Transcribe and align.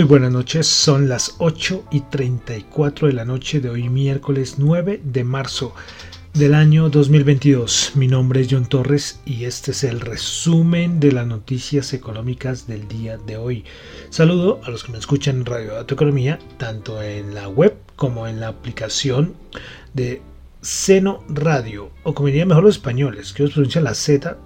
Muy 0.00 0.08
buenas 0.08 0.32
noches, 0.32 0.66
son 0.66 1.10
las 1.10 1.34
8 1.40 1.84
y 1.90 2.00
34 2.00 3.08
de 3.08 3.12
la 3.12 3.26
noche 3.26 3.60
de 3.60 3.68
hoy 3.68 3.90
miércoles 3.90 4.54
9 4.56 5.02
de 5.04 5.24
marzo 5.24 5.74
del 6.32 6.54
año 6.54 6.88
2022. 6.88 7.92
Mi 7.96 8.08
nombre 8.08 8.40
es 8.40 8.48
John 8.50 8.64
Torres 8.64 9.20
y 9.26 9.44
este 9.44 9.72
es 9.72 9.84
el 9.84 10.00
resumen 10.00 11.00
de 11.00 11.12
las 11.12 11.26
noticias 11.26 11.92
económicas 11.92 12.66
del 12.66 12.88
día 12.88 13.18
de 13.18 13.36
hoy. 13.36 13.66
Saludo 14.08 14.62
a 14.64 14.70
los 14.70 14.84
que 14.84 14.92
me 14.92 14.96
escuchan 14.96 15.36
en 15.36 15.44
Radio 15.44 15.74
Dato 15.74 15.92
Economía, 15.92 16.38
tanto 16.56 17.02
en 17.02 17.34
la 17.34 17.48
web 17.48 17.76
como 17.96 18.26
en 18.26 18.40
la 18.40 18.48
aplicación 18.48 19.34
de 19.92 20.22
Seno 20.62 21.22
Radio, 21.28 21.90
o 22.04 22.14
como 22.14 22.28
dirían 22.28 22.48
mejor 22.48 22.64
los 22.64 22.76
españoles, 22.76 23.34
que 23.34 23.42
os 23.42 23.52
pronuncia 23.52 23.82
la 23.82 23.92
Z 23.92 24.38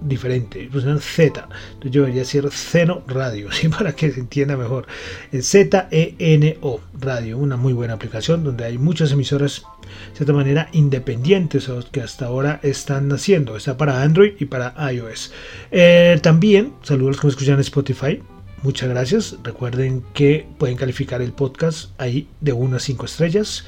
diferente, 0.00 0.68
funcionan 0.70 1.00
Z. 1.00 1.48
Entonces 1.68 1.90
yo 1.90 2.02
debería 2.02 2.22
decir 2.22 2.48
Zeno 2.50 3.02
Radio, 3.06 3.50
¿sí? 3.52 3.68
para 3.68 3.94
que 3.94 4.10
se 4.10 4.20
entienda 4.20 4.56
mejor. 4.56 4.86
Z-E-N-O 5.32 6.80
Radio, 7.00 7.38
una 7.38 7.56
muy 7.56 7.72
buena 7.72 7.94
aplicación 7.94 8.44
donde 8.44 8.64
hay 8.64 8.78
muchas 8.78 9.12
emisoras 9.12 9.62
de 10.10 10.16
cierta 10.16 10.32
manera 10.32 10.68
independientes 10.72 11.70
que 11.90 12.00
hasta 12.00 12.26
ahora 12.26 12.60
están 12.62 13.08
naciendo. 13.08 13.56
Está 13.56 13.76
para 13.76 14.02
Android 14.02 14.34
y 14.38 14.44
para 14.44 14.74
iOS. 14.92 15.32
Eh, 15.70 16.18
también, 16.22 16.74
saludos 16.82 17.08
a 17.08 17.10
los 17.10 17.20
que 17.20 17.26
me 17.26 17.30
escuchan 17.30 17.54
en 17.54 17.60
Spotify. 17.60 18.22
Muchas 18.62 18.88
gracias. 18.88 19.36
Recuerden 19.42 20.02
que 20.14 20.46
pueden 20.58 20.76
calificar 20.76 21.22
el 21.22 21.32
podcast 21.32 21.90
ahí 22.00 22.28
de 22.40 22.52
1 22.52 22.76
a 22.76 22.80
5 22.80 23.06
estrellas. 23.06 23.64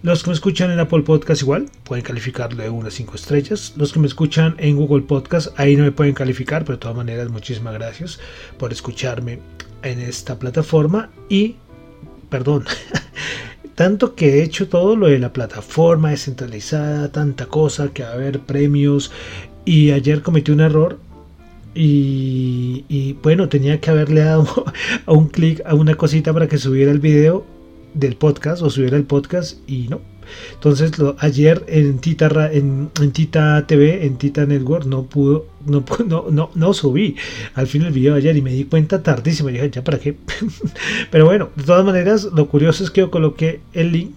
Los 0.00 0.22
que 0.22 0.30
me 0.30 0.34
escuchan 0.34 0.70
en 0.70 0.78
Apple 0.78 1.02
Podcast 1.02 1.42
igual, 1.42 1.66
pueden 1.82 2.04
calificarlo 2.04 2.62
de 2.62 2.70
1 2.70 2.86
a 2.86 2.90
5 2.90 3.16
estrellas. 3.16 3.72
Los 3.76 3.92
que 3.92 3.98
me 3.98 4.06
escuchan 4.06 4.54
en 4.58 4.76
Google 4.76 5.02
Podcast, 5.02 5.48
ahí 5.58 5.74
no 5.74 5.82
me 5.82 5.90
pueden 5.90 6.14
calificar, 6.14 6.64
pero 6.64 6.76
de 6.76 6.82
todas 6.82 6.96
maneras 6.96 7.30
muchísimas 7.30 7.74
gracias 7.74 8.20
por 8.58 8.70
escucharme 8.70 9.40
en 9.82 9.98
esta 9.98 10.38
plataforma. 10.38 11.10
Y, 11.28 11.56
perdón, 12.30 12.64
tanto 13.74 14.14
que 14.14 14.34
he 14.34 14.44
hecho 14.44 14.68
todo 14.68 14.94
lo 14.94 15.08
de 15.08 15.18
la 15.18 15.32
plataforma 15.32 16.10
descentralizada, 16.10 17.10
tanta 17.10 17.46
cosa, 17.46 17.88
que 17.88 18.04
va 18.04 18.10
a 18.10 18.12
haber 18.12 18.38
premios. 18.38 19.10
Y 19.64 19.90
ayer 19.90 20.22
cometí 20.22 20.52
un 20.52 20.60
error 20.60 21.00
y, 21.74 22.84
y, 22.88 23.14
bueno, 23.14 23.48
tenía 23.48 23.80
que 23.80 23.90
haberle 23.90 24.20
dado 24.20 24.64
a 25.06 25.12
un 25.12 25.26
clic 25.26 25.60
a 25.66 25.74
una 25.74 25.96
cosita 25.96 26.32
para 26.32 26.46
que 26.46 26.56
subiera 26.56 26.92
el 26.92 27.00
video 27.00 27.57
del 27.98 28.16
podcast 28.16 28.62
o 28.62 28.70
subiera 28.70 28.96
el 28.96 29.04
podcast 29.04 29.58
y 29.68 29.88
no. 29.88 30.00
Entonces 30.54 30.92
ayer 31.18 31.64
en 31.68 31.98
Tita, 31.98 32.50
en, 32.52 32.90
Tita 33.12 33.66
TV, 33.66 34.04
en 34.04 34.16
Tita 34.16 34.46
Network, 34.46 34.84
no 34.86 35.04
pudo, 35.04 35.46
no, 35.66 35.84
no, 36.06 36.26
no, 36.30 36.50
no 36.54 36.74
subí 36.74 37.16
al 37.54 37.66
fin 37.66 37.82
el 37.82 37.92
video 37.92 38.14
de 38.14 38.20
ayer 38.20 38.36
y 38.36 38.42
me 38.42 38.52
di 38.52 38.64
cuenta 38.64 39.02
tardísimo. 39.02 39.48
Dije, 39.48 39.70
ya 39.70 39.82
para 39.82 39.98
qué. 39.98 40.16
Pero 41.10 41.24
bueno, 41.24 41.50
de 41.56 41.64
todas 41.64 41.84
maneras, 41.84 42.24
lo 42.24 42.48
curioso 42.48 42.84
es 42.84 42.90
que 42.90 43.00
yo 43.00 43.10
coloqué 43.10 43.60
el 43.72 43.92
link. 43.92 44.10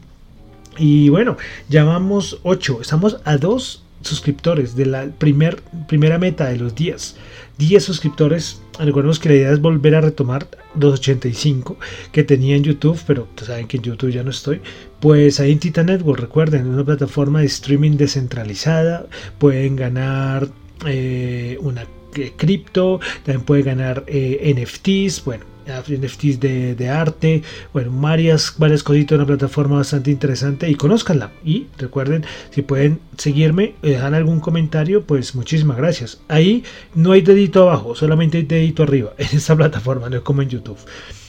Y 0.77 1.09
bueno, 1.09 1.37
llamamos 1.69 2.39
8. 2.43 2.79
Estamos 2.81 3.17
a 3.25 3.37
2 3.37 3.83
suscriptores 4.01 4.75
de 4.75 4.85
la 4.85 5.05
primer, 5.05 5.61
primera 5.87 6.17
meta 6.17 6.47
de 6.47 6.57
los 6.57 6.75
días. 6.75 7.15
10 7.57 7.83
suscriptores. 7.83 8.61
Recordemos 8.85 9.19
que 9.19 9.29
la 9.29 9.35
idea 9.35 9.51
es 9.51 9.61
volver 9.61 9.95
a 9.95 10.01
retomar 10.01 10.47
285 10.75 11.77
que 12.11 12.23
tenía 12.23 12.55
en 12.55 12.63
YouTube, 12.63 12.99
pero 13.05 13.27
saben 13.35 13.67
que 13.67 13.77
en 13.77 13.83
YouTube 13.83 14.11
ya 14.11 14.23
no 14.23 14.31
estoy. 14.31 14.61
Pues 14.99 15.39
ahí 15.39 15.51
en 15.51 15.59
Titan 15.59 15.85
Network, 15.85 16.19
recuerden, 16.19 16.67
una 16.67 16.83
plataforma 16.83 17.41
de 17.41 17.45
streaming 17.45 17.97
descentralizada. 17.97 19.05
Pueden 19.37 19.75
ganar 19.75 20.47
eh, 20.87 21.57
una 21.61 21.85
eh, 22.15 22.33
cripto, 22.35 22.99
también 23.23 23.45
pueden 23.45 23.65
ganar 23.65 24.03
eh, 24.07 24.53
NFTs. 24.57 25.23
Bueno, 25.25 25.45
NFTs 25.79 26.39
de, 26.39 26.89
arte, 26.89 27.43
bueno, 27.73 27.91
varias, 27.93 28.55
varias 28.57 28.83
cositas, 28.83 29.17
una 29.17 29.25
plataforma 29.25 29.77
bastante 29.77 30.11
interesante 30.11 30.69
y 30.69 30.75
conózcanla. 30.75 31.31
Y 31.43 31.67
recuerden, 31.77 32.25
si 32.49 32.61
pueden 32.61 32.99
seguirme, 33.17 33.75
dejar 33.81 34.13
algún 34.13 34.39
comentario, 34.39 35.03
pues 35.03 35.35
muchísimas 35.35 35.77
gracias. 35.77 36.21
Ahí 36.27 36.63
no 36.93 37.11
hay 37.11 37.21
dedito 37.21 37.63
abajo, 37.63 37.95
solamente 37.95 38.37
hay 38.37 38.43
dedito 38.43 38.83
arriba 38.83 39.13
en 39.17 39.27
esta 39.31 39.55
plataforma, 39.55 40.09
no 40.09 40.17
es 40.17 40.23
como 40.23 40.41
en 40.41 40.49
YouTube. 40.49 40.79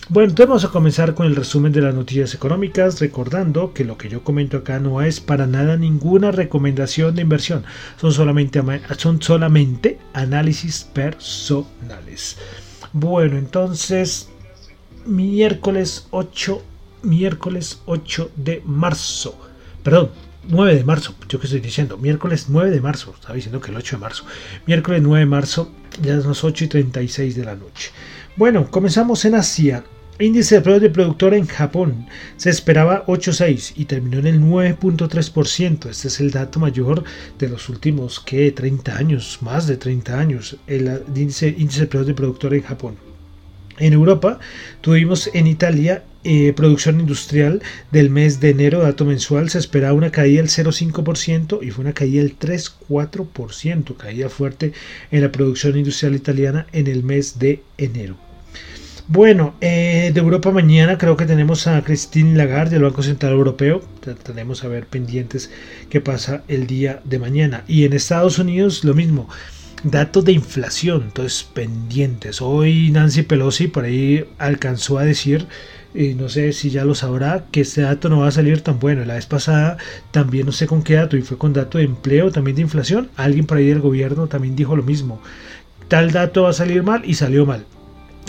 Bueno, 0.09 0.31
entonces 0.31 0.49
vamos 0.49 0.65
a 0.65 0.69
comenzar 0.69 1.15
con 1.15 1.27
el 1.27 1.37
resumen 1.37 1.73
de 1.73 1.81
las 1.81 1.95
noticias 1.95 2.35
económicas, 2.35 3.01
recordando 3.01 3.73
que 3.73 3.85
lo 3.85 3.97
que 3.97 4.09
yo 4.09 4.25
comento 4.25 4.59
acá 4.59 4.81
no 4.81 5.01
es 5.01 5.21
para 5.21 5.47
nada 5.47 5.77
ninguna 5.77 6.33
recomendación 6.33 7.15
de 7.15 7.23
inversión, 7.23 7.65
son 8.01 8.13
solamente, 8.13 8.61
son 8.99 9.23
solamente 9.23 9.99
análisis 10.13 10.83
personales. 10.93 12.37
Bueno, 12.93 13.39
entonces, 13.39 14.29
miércoles 15.07 16.07
8, 16.11 16.63
miércoles 17.03 17.81
8 17.87 18.31
de 18.37 18.63
marzo. 18.65 19.39
Perdón, 19.83 20.11
9 20.49 20.75
de 20.75 20.85
marzo, 20.85 21.15
yo 21.29 21.39
que 21.39 21.47
estoy 21.47 21.61
diciendo, 21.61 21.99
miércoles 21.99 22.47
9 22.49 22.71
de 22.71 22.81
marzo, 22.81 23.13
estaba 23.15 23.35
diciendo 23.35 23.61
que 23.61 23.71
el 23.71 23.77
8 23.77 23.97
de 23.97 24.01
marzo. 24.01 24.25
Miércoles 24.67 25.03
9 25.03 25.21
de 25.21 25.27
marzo, 25.27 25.73
ya 26.03 26.19
son 26.21 26.31
las 26.31 26.45
8 26.45 26.65
y 26.65 26.69
36 26.69 27.37
de 27.37 27.45
la 27.45 27.55
noche. 27.55 27.91
Bueno, 28.37 28.71
comenzamos 28.71 29.25
en 29.25 29.35
Asia. 29.35 29.85
Índice 30.19 30.57
de 30.57 30.61
precios 30.61 30.83
de 30.83 30.91
productor 30.91 31.35
en 31.35 31.47
Japón 31.47 32.07
se 32.37 32.51
esperaba 32.51 33.05
8,6 33.07 33.73
y 33.77 33.87
terminó 33.87 34.19
en 34.19 34.27
el 34.27 34.41
9.3%. 34.41 35.89
Este 35.89 36.09
es 36.09 36.21
el 36.21 36.31
dato 36.31 36.61
mayor 36.61 37.03
de 37.39 37.49
los 37.49 37.69
últimos 37.69 38.21
que 38.21 38.53
30 38.53 38.97
años, 38.97 39.39
más 39.41 39.67
de 39.67 39.77
30 39.77 40.19
años, 40.19 40.57
el 40.67 41.03
índice, 41.09 41.49
índice 41.49 41.81
de 41.81 41.87
precios 41.87 42.07
de 42.07 42.15
productor 42.15 42.55
en 42.55 42.63
Japón. 42.63 43.12
En 43.79 43.93
Europa 43.93 44.39
tuvimos 44.81 45.31
en 45.33 45.47
Italia 45.47 46.03
eh, 46.25 46.53
producción 46.55 47.01
industrial 47.01 47.63
del 47.91 48.09
mes 48.09 48.39
de 48.39 48.51
enero, 48.51 48.81
dato 48.81 49.05
mensual, 49.05 49.51
se 49.51 49.59
esperaba 49.59 49.93
una 49.93 50.13
caída 50.13 50.41
del 50.41 50.51
0,5% 50.51 51.59
y 51.63 51.71
fue 51.71 51.83
una 51.83 51.95
caída 51.95 52.23
del 52.23 52.39
3,4%, 52.39 53.97
caída 53.97 54.29
fuerte 54.29 54.73
en 55.11 55.23
la 55.23 55.33
producción 55.33 55.77
industrial 55.77 56.15
italiana 56.15 56.67
en 56.73 56.87
el 56.87 57.03
mes 57.03 57.39
de 57.41 57.63
enero. 57.77 58.17
Bueno, 59.09 59.57
eh, 59.61 60.13
de 60.15 60.21
Europa 60.21 60.53
mañana 60.53 60.97
creo 60.97 61.17
que 61.17 61.27
tenemos 61.27 61.67
a 61.67 61.83
Christine 61.83 62.37
Lagarde 62.37 62.77
del 62.77 62.85
Banco 62.85 63.03
Central 63.03 63.33
Europeo. 63.33 63.83
Tenemos 64.23 64.63
a 64.63 64.69
ver 64.69 64.87
pendientes 64.87 65.51
qué 65.91 66.01
pasa 66.01 66.45
el 66.47 66.69
día 66.69 67.01
de 67.05 67.19
mañana. 67.19 67.65
Y 67.67 67.85
en 67.85 67.95
Estados 67.95 68.39
Unidos 68.39 68.85
lo 68.85 68.95
mismo. 68.95 69.29
Datos 69.85 70.25
de 70.25 70.31
inflación, 70.31 71.03
entonces 71.07 71.43
pendientes. 71.43 72.41
Hoy 72.41 72.93
Nancy 72.93 73.23
Pelosi 73.23 73.67
por 73.67 73.85
ahí 73.85 74.25
alcanzó 74.39 74.99
a 74.99 75.05
decir, 75.05 75.49
y 75.93 76.15
no 76.15 76.29
sé 76.29 76.53
si 76.53 76.71
ya 76.71 76.85
lo 76.85 76.95
sabrá, 76.95 77.47
que 77.51 77.63
este 77.63 77.81
dato 77.81 78.09
no 78.09 78.21
va 78.21 78.29
a 78.29 78.31
salir 78.31 78.61
tan 78.61 78.79
bueno. 78.79 79.05
La 79.05 79.15
vez 79.15 79.27
pasada 79.27 79.79
también 80.13 80.47
no 80.47 80.53
sé 80.53 80.69
con 80.69 80.85
qué 80.85 80.95
dato, 80.95 81.17
y 81.17 81.23
fue 81.23 81.37
con 81.37 81.53
dato 81.53 81.79
de 81.79 81.85
empleo, 81.85 82.31
también 82.31 82.55
de 82.55 82.63
inflación. 82.63 83.11
Alguien 83.17 83.45
por 83.45 83.59
ahí 83.59 83.67
del 83.67 83.81
gobierno 83.81 84.29
también 84.29 84.55
dijo 84.55 84.77
lo 84.77 84.85
mismo. 84.85 85.21
Tal 85.89 86.13
dato 86.13 86.45
va 86.45 86.51
a 86.51 86.55
salir 86.55 86.85
mal 86.85 87.03
y 87.05 87.15
salió 87.15 87.45
mal. 87.45 87.67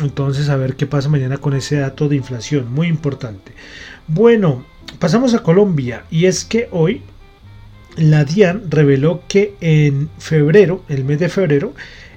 Entonces, 0.02 0.50
a 0.50 0.56
ver 0.56 0.76
qué 0.76 0.88
pasa 0.88 1.08
mañana 1.08 1.38
con 1.38 1.54
ese 1.54 1.76
dato 1.76 2.10
de 2.10 2.16
inflación, 2.16 2.74
muy 2.74 2.88
importante. 2.88 3.52
Bueno, 4.08 4.66
pasamos 4.98 5.36
a 5.36 5.44
Colombia 5.44 6.06
y 6.10 6.26
es 6.26 6.46
que 6.46 6.68
hoy 6.72 7.04
la 7.98 8.26
DIAN 8.26 8.64
reveló 8.70 9.22
que 9.28 9.56
en 9.62 10.10
febrero, 10.18 10.84
el 10.90 11.06
mes 11.06 11.20
de 11.20 11.30
febrero, 11.30 11.74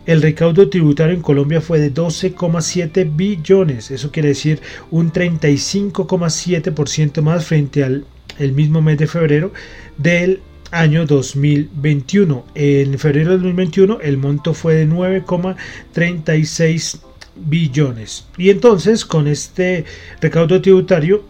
el 0.06 0.23
recaudo 0.23 0.69
tributario 0.69 1.14
en 1.14 1.23
Colombia 1.23 1.61
fue 1.61 1.81
de 1.81 1.93
12,7 1.93 3.14
billones. 3.14 3.90
Eso 3.90 4.12
quiere 4.12 4.28
decir 4.28 4.61
un 4.90 5.12
35,7% 5.12 7.23
más 7.23 7.44
frente 7.44 7.82
al 7.82 8.05
el 8.38 8.52
mismo 8.52 8.82
mes 8.82 8.99
de 8.99 9.06
febrero 9.06 9.52
del 9.96 10.40
año 10.70 11.06
2021. 11.06 12.44
En 12.55 12.99
febrero 12.99 13.31
de 13.31 13.38
2021 13.38 14.00
el 14.00 14.19
monto 14.19 14.55
fue 14.55 14.75
de 14.75 14.88
9,36 14.88 17.00
billones. 17.37 18.26
Y 18.37 18.50
entonces 18.50 19.05
con 19.05 19.26
este 19.26 19.84
recaudo 20.20 20.61
tributario 20.61 21.25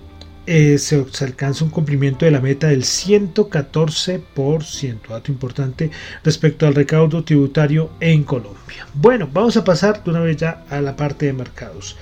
eh, 0.46 0.78
se, 0.78 1.04
alcanza 1.20 1.64
un 1.64 1.70
cumplimiento 1.70 2.24
de 2.24 2.30
la 2.30 2.40
meta 2.40 2.68
del 2.68 2.84
114%, 2.84 5.08
dato 5.08 5.32
importante 5.32 5.90
respecto 6.22 6.66
al 6.66 6.74
recaudo 6.74 7.24
tributario 7.24 7.90
en 8.00 8.24
Colombia. 8.24 8.86
Bueno, 8.94 9.28
vamos 9.32 9.56
a 9.56 9.64
pasar 9.64 10.04
de 10.04 10.10
una 10.10 10.20
vez 10.20 10.36
ya 10.36 10.64
a 10.70 10.80
la 10.80 10.96
parte 10.96 11.26
de 11.26 11.32
mercados. 11.32 11.96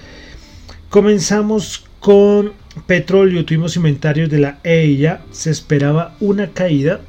Comenzamos 0.91 1.87
con 2.00 2.52
petróleo, 2.87 3.44
tuvimos 3.44 3.76
inventarios 3.76 4.29
de 4.29 4.38
la 4.38 4.58
EIA, 4.62 5.23
se 5.31 5.50
esperaba 5.50 6.17
una 6.20 6.50
caída 6.50 7.00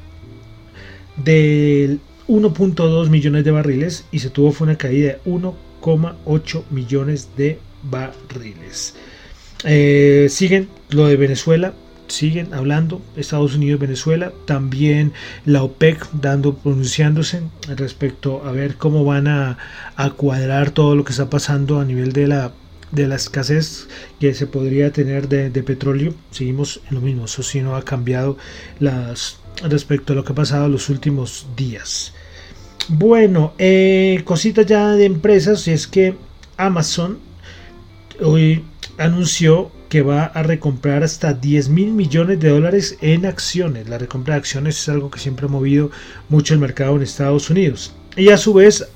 del 1.16 2.00
1.2 2.28 3.10
millones 3.10 3.44
de 3.44 3.50
barriles 3.50 4.06
y 4.10 4.20
se 4.20 4.30
tuvo 4.30 4.52
fue 4.52 4.68
una 4.68 4.78
caída 4.78 5.12
de 5.12 5.20
1,8 5.30 6.62
millones 6.70 7.28
de 7.36 7.58
barriles. 7.82 8.94
Eh, 9.64 10.26
siguen 10.30 10.68
lo 10.90 11.06
de 11.06 11.16
Venezuela, 11.16 11.72
siguen 12.08 12.54
hablando 12.54 13.02
Estados 13.16 13.54
Unidos, 13.54 13.80
Venezuela, 13.80 14.32
también 14.44 15.12
la 15.44 15.62
OPEC 15.62 16.06
dando, 16.12 16.54
pronunciándose 16.54 17.42
respecto 17.76 18.44
a 18.44 18.52
ver 18.52 18.76
cómo 18.76 19.04
van 19.04 19.28
a, 19.28 19.58
cuadrar 20.16 20.70
todo 20.70 20.94
lo 20.94 21.04
que 21.04 21.12
está 21.12 21.30
pasando 21.30 21.80
a 21.80 21.84
nivel 21.84 22.12
de 22.12 22.26
la 22.26 22.52
de 22.92 23.12
escasez 23.14 23.88
que 24.20 24.32
se 24.34 24.46
podría 24.46 24.92
tener 24.92 25.28
de, 25.28 25.50
petróleo. 25.62 26.14
Seguimos 26.30 26.80
en 26.88 26.94
lo 26.94 27.00
mismo 27.00 27.24
eso 27.24 27.42
sí 27.42 27.60
no 27.60 27.74
ha 27.74 27.82
cambiado 27.82 28.36
las 28.78 29.38
respecto 29.68 30.12
a 30.12 30.16
lo 30.16 30.24
que 30.24 30.32
ha 30.32 30.36
pasado 30.36 30.68
los 30.68 30.88
últimos 30.88 31.46
días. 31.56 32.12
Bueno 32.88 33.54
eh, 33.58 34.22
cositas 34.24 34.66
ya 34.66 34.90
de 34.90 35.06
empresas 35.06 35.66
es 35.66 35.86
que 35.88 36.14
Amazon 36.56 37.18
hoy 38.22 38.64
anunció 38.98 39.70
que 39.88 40.02
va 40.02 40.24
a 40.24 40.42
recomprar 40.42 41.02
hasta 41.02 41.32
10 41.32 41.68
mil 41.68 41.92
millones 41.92 42.40
de 42.40 42.50
dólares 42.50 42.96
en 43.00 43.26
acciones. 43.26 43.88
La 43.88 43.98
recompra 43.98 44.34
de 44.34 44.40
acciones 44.40 44.80
es 44.80 44.88
algo 44.88 45.10
que 45.10 45.18
siempre 45.18 45.46
ha 45.46 45.48
movido 45.50 45.90
mucho 46.28 46.54
el 46.54 46.60
mercado 46.60 46.96
en 46.96 47.02
Estados 47.02 47.50
Unidos. 47.50 47.94
Y 48.16 48.30
a 48.30 48.38
su 48.38 48.54
vez 48.54 48.88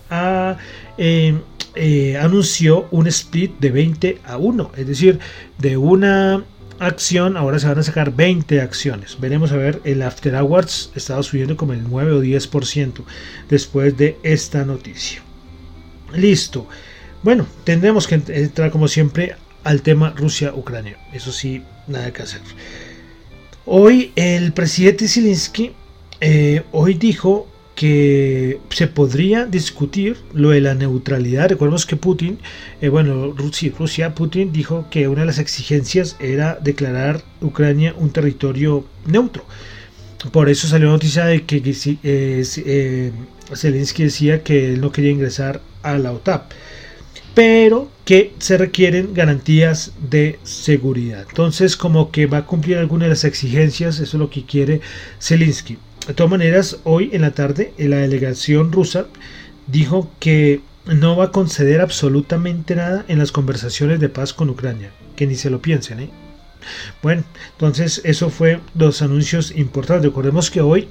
eh, 0.99 1.39
eh, 1.75 2.17
anunció 2.17 2.89
un 2.91 3.07
split 3.07 3.59
de 3.61 3.71
20 3.71 4.19
a 4.25 4.39
1, 4.39 4.73
es 4.77 4.87
decir, 4.87 5.19
de 5.59 5.77
una 5.77 6.45
acción 6.81 7.37
ahora 7.37 7.59
se 7.59 7.69
van 7.69 7.79
a 7.79 7.83
sacar 7.83 8.15
20 8.15 8.61
acciones. 8.61 9.19
Veremos 9.21 9.53
a 9.53 9.57
ver, 9.57 9.81
el 9.85 10.03
After 10.03 10.35
Hours 10.35 10.91
estaba 10.95 11.23
subiendo 11.23 11.57
como 11.57 11.75
el 11.75 11.85
9 11.85 12.13
o 12.13 12.23
10% 12.23 13.03
después 13.49 13.97
de 13.97 14.19
esta 14.23 14.65
noticia. 14.65 15.23
Listo. 16.15 16.67
Bueno, 17.23 17.47
tendremos 17.65 18.07
que 18.07 18.15
entrar 18.15 18.71
como 18.71 18.89
siempre 18.89 19.37
al 19.65 19.83
tema 19.83 20.15
Rusia-Ucrania. 20.17 20.97
Eso 21.13 21.33
sí, 21.33 21.63
nada 21.87 22.13
que 22.13 22.23
hacer. 22.23 22.41
Hoy 23.67 24.13
el 24.17 24.53
presidente 24.53 25.09
Zelensky 25.09 25.73
eh, 26.21 26.63
hoy 26.73 26.95
dijo 26.95 27.47
que 27.75 28.61
se 28.71 28.89
podría 28.89 29.47
discutir 29.47 30.19
lo 30.35 30.51
de 30.51 30.61
la 30.61 30.75
neutralidad. 30.75 31.49
Recordemos 31.49 31.87
que 31.87 31.97
Putin, 31.97 32.39
eh, 32.81 32.89
bueno, 32.91 33.33
Rusia, 33.33 33.73
Rusia, 33.79 34.15
Putin 34.15 34.53
dijo 34.53 34.87
que 34.91 35.09
una 35.09 35.21
de 35.21 35.27
las 35.27 35.39
exigencias 35.39 36.17
era 36.21 36.59
declarar 36.61 37.23
Ucrania 37.41 37.95
un 37.97 38.11
territorio 38.11 38.85
neutro. 39.07 39.45
Por 40.31 40.51
eso 40.51 40.69
salió 40.69 40.89
la 40.89 40.93
noticia 40.93 41.25
de 41.25 41.45
que 41.45 41.63
eh, 42.03 43.13
Zelensky 43.55 44.03
decía 44.05 44.43
que 44.43 44.75
él 44.75 44.81
no 44.83 44.93
quería 44.93 45.13
ingresar 45.13 45.63
a 45.83 45.97
la 45.97 46.13
OTAN 46.13 46.43
pero 47.35 47.91
que 48.05 48.33
se 48.39 48.59
requieren 48.59 49.15
garantías 49.15 49.93
de 50.01 50.39
seguridad. 50.43 51.27
Entonces, 51.29 51.77
como 51.77 52.11
que 52.11 52.27
va 52.27 52.39
a 52.39 52.47
cumplir 52.47 52.79
algunas 52.79 53.07
de 53.07 53.11
las 53.11 53.25
exigencias, 53.25 53.97
eso 53.97 54.17
es 54.17 54.21
lo 54.21 54.31
que 54.31 54.45
quiere 54.45 54.81
Zelensky. 55.21 55.79
De 56.07 56.15
todas 56.15 56.31
maneras, 56.31 56.79
hoy 56.85 57.11
en 57.13 57.23
la 57.23 57.33
tarde, 57.33 57.73
la 57.79 57.99
delegación 57.99 58.73
rusa 58.73 59.07
dijo 59.67 60.11
que 60.19 60.61
no 60.87 61.17
va 61.17 61.27
a 61.27 61.31
conceder 61.31 61.81
absolutamente 61.81 62.75
nada 62.75 63.05
en 63.07 63.19
las 63.19 63.33
conversaciones 63.33 64.01
de 64.01 64.09
paz 64.09 64.33
con 64.33 64.51
Ucrania, 64.51 64.91
que 65.15 65.27
ni 65.27 65.37
se 65.37 65.51
lo 65.51 65.63
piensen, 65.63 66.01
¿eh? 66.01 66.11
Bueno, 67.03 67.25
entonces 67.53 68.01
eso 68.05 68.29
fue 68.29 68.61
los 68.75 69.03
anuncios 69.03 69.53
importantes. 69.57 70.07
Recordemos 70.07 70.51
que 70.51 70.61
hoy 70.61 70.89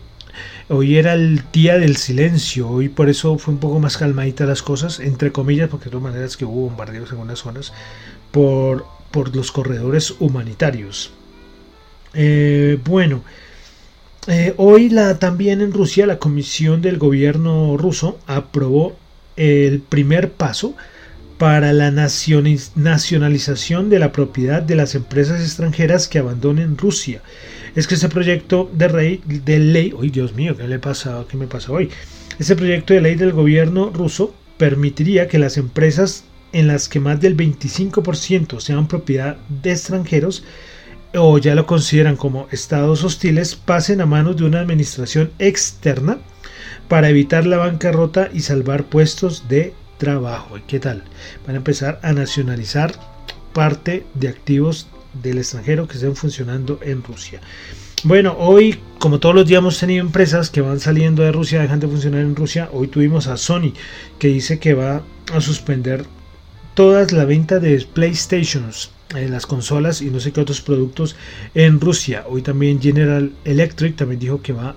Hoy 0.72 0.98
era 0.98 1.14
el 1.14 1.42
día 1.52 1.80
del 1.80 1.98
silencio, 1.98 2.70
hoy 2.70 2.90
por 2.90 3.10
eso 3.10 3.40
fue 3.40 3.56
un 3.56 3.60
poco 3.60 3.80
más 3.80 3.98
calmadita 3.98 4.46
las 4.46 4.62
cosas, 4.62 5.00
entre 5.00 5.32
comillas, 5.32 5.68
porque 5.68 5.86
de 5.86 5.92
todas 5.92 6.04
maneras 6.04 6.38
que 6.38 6.46
hubo 6.46 6.70
bombardeos 6.70 7.10
en 7.10 7.16
algunas 7.16 7.40
zonas 7.40 7.74
por, 8.30 8.86
por 9.10 9.36
los 9.36 9.52
corredores 9.52 10.14
humanitarios. 10.20 11.12
Eh, 12.14 12.78
bueno, 12.86 13.24
eh, 14.28 14.54
hoy 14.58 14.90
la, 14.90 15.18
también 15.18 15.62
en 15.62 15.74
Rusia 15.74 16.06
la 16.06 16.20
comisión 16.20 16.84
del 16.84 17.00
gobierno 17.00 17.76
ruso 17.76 18.20
aprobó 18.28 18.96
el 19.38 19.80
primer 19.80 20.34
paso 20.34 20.76
para 21.40 21.72
la 21.72 21.90
nacionalización 21.90 23.90
de 23.90 23.98
la 23.98 24.12
propiedad 24.12 24.62
de 24.62 24.76
las 24.76 24.94
empresas 24.94 25.42
extranjeras 25.42 26.10
que 26.10 26.20
abandonen 26.20 26.78
Rusia 26.78 27.22
es 27.76 27.88
que 27.88 27.96
este 27.96 28.10
proyecto 28.10 28.70
de 28.74 29.60
ley, 29.60 29.94
¡ay 30.00 30.10
Dios 30.10 30.36
mío! 30.36 30.56
¿qué, 30.58 30.68
le 30.68 30.80
pasa, 30.80 31.24
¿qué 31.30 31.38
me 31.38 31.48
pasa 31.48 31.72
hoy? 31.72 31.90
Este 32.40 32.58
proyecto 32.58 32.94
de 32.94 33.00
ley 33.00 33.16
del 33.16 33.32
gobierno 33.32 33.90
ruso 33.90 34.36
permitiría 34.58 35.30
que 35.30 35.40
las 35.40 35.56
empresas 35.58 36.26
en 36.52 36.68
las 36.68 36.90
que 36.90 37.00
más 37.00 37.22
del 37.22 37.38
25% 37.38 38.60
sean 38.60 38.90
propiedad 38.90 39.38
de 39.48 39.72
extranjeros 39.72 40.44
o 41.16 41.38
ya 41.38 41.56
lo 41.56 41.66
consideran 41.66 42.18
como 42.18 42.50
estados 42.52 43.06
hostiles 43.06 43.56
pasen 43.56 44.02
a 44.02 44.06
manos 44.06 44.36
de 44.36 44.44
una 44.44 44.60
administración 44.60 45.32
externa 45.40 46.18
para 46.90 47.08
evitar 47.10 47.46
la 47.46 47.56
bancarrota 47.58 48.30
y 48.34 48.42
salvar 48.42 48.84
puestos 48.86 49.48
de 49.48 49.74
trabajo. 50.00 50.58
¿Y 50.58 50.62
qué 50.62 50.80
tal? 50.80 51.04
Van 51.46 51.56
a 51.56 51.60
empezar 51.60 52.00
a 52.02 52.14
nacionalizar 52.14 52.94
parte 53.54 54.06
de 54.16 54.30
activos 54.30 54.88
del 55.22 55.38
extranjero 55.38 55.88
que 55.88 55.96
estén 55.96 56.16
funcionando 56.16 56.80
en 56.82 57.04
Rusia. 57.04 57.42
Bueno, 58.04 58.36
hoy, 58.40 58.80
como 58.98 59.20
todos 59.20 59.36
los 59.36 59.46
días 59.46 59.60
hemos 59.60 59.78
tenido 59.78 60.02
empresas 60.04 60.50
que 60.50 60.62
van 60.62 60.80
saliendo 60.80 61.22
de 61.22 61.32
Rusia, 61.32 61.62
dejan 61.62 61.80
de 61.80 61.88
funcionar 61.88 62.22
en 62.22 62.36
Rusia. 62.36 62.70
Hoy 62.72 62.88
tuvimos 62.88 63.28
a 63.28 63.38
Sony 63.38 63.74
que 64.18 64.30
dice 64.30 64.58
que 64.58 64.74
va 64.74 65.04
a 65.34 65.42
suspender 65.42 66.06
toda 66.74 67.06
la 67.12 67.26
venta 67.26 67.60
de 67.60 67.86
PlayStations, 67.94 68.92
en 69.12 69.18
eh, 69.18 69.28
las 69.30 69.46
consolas 69.46 70.02
y 70.02 70.10
no 70.12 70.20
sé 70.20 70.32
qué 70.32 70.42
otros 70.42 70.62
productos 70.62 71.16
en 71.56 71.82
Rusia. 71.82 72.26
Hoy 72.28 72.42
también 72.42 72.82
General 72.82 73.32
Electric 73.44 73.96
también 73.96 74.20
dijo 74.20 74.42
que 74.42 74.54
va 74.54 74.76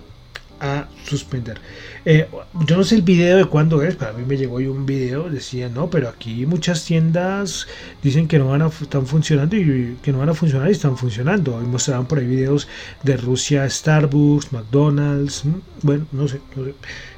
suspender. 1.05 1.61
Eh, 2.05 2.29
yo 2.67 2.77
no 2.77 2.85
sé 2.85 2.95
el 2.95 3.03
video 3.03 3.37
de 3.37 3.45
cuándo 3.47 3.83
es, 3.83 3.97
para 3.97 4.13
mí 4.13 4.25
me 4.25 4.37
llegó 4.37 4.57
hoy 4.57 4.67
un 4.67 4.87
video, 4.87 5.29
decía, 5.29 5.69
no, 5.69 5.91
pero 5.91 6.09
aquí 6.09 6.47
muchas 6.47 6.85
tiendas 6.85 7.67
dicen 8.03 8.29
que 8.29 8.39
no 8.39 8.49
van 8.49 8.63
a 8.63 8.67
están 8.69 9.07
funcionando 9.07 9.57
y 9.57 9.97
que 10.03 10.13
no 10.13 10.19
van 10.19 10.29
a 10.29 10.35
funcionar 10.35 10.69
y 10.69 10.73
están 10.73 10.97
funcionando. 10.97 11.57
Hoy 11.57 11.67
mostraban 11.67 12.07
por 12.07 12.19
ahí 12.19 12.27
videos 12.27 12.69
de 13.03 13.17
Rusia, 13.17 13.69
Starbucks, 13.69 14.53
McDonald's, 14.53 15.43
bueno, 15.83 16.07
no 16.13 16.29
sé, 16.29 16.41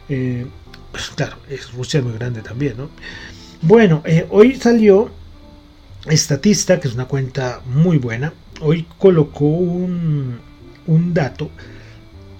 eh, 0.08 0.46
pues, 0.90 1.10
claro, 1.10 1.36
es, 1.50 1.72
Rusia 1.72 1.98
es 1.98 2.04
muy 2.04 2.14
grande 2.14 2.40
también, 2.40 2.76
¿no? 2.78 2.88
Bueno, 3.60 4.02
eh, 4.06 4.26
hoy 4.30 4.54
salió 4.54 5.10
Estatista, 6.06 6.80
que 6.80 6.88
es 6.88 6.94
una 6.94 7.06
cuenta 7.06 7.60
muy 7.66 7.98
buena, 7.98 8.32
hoy 8.60 8.86
colocó 8.98 9.46
un 9.46 10.40
dato 11.14 11.50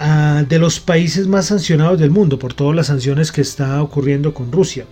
de 0.05 0.59
los 0.59 0.81
países 0.81 1.27
más 1.27 1.47
sancionados 1.47 1.99
del 1.99 2.11
mundo 2.11 2.39
por 2.39 2.53
todas 2.53 2.77
las 2.77 2.89
sanciones 2.89 3.33
que 3.33 3.41
está 3.41 3.83
ocurriendo 3.83 4.35
con 4.35 4.53
Rusia. 4.53 4.85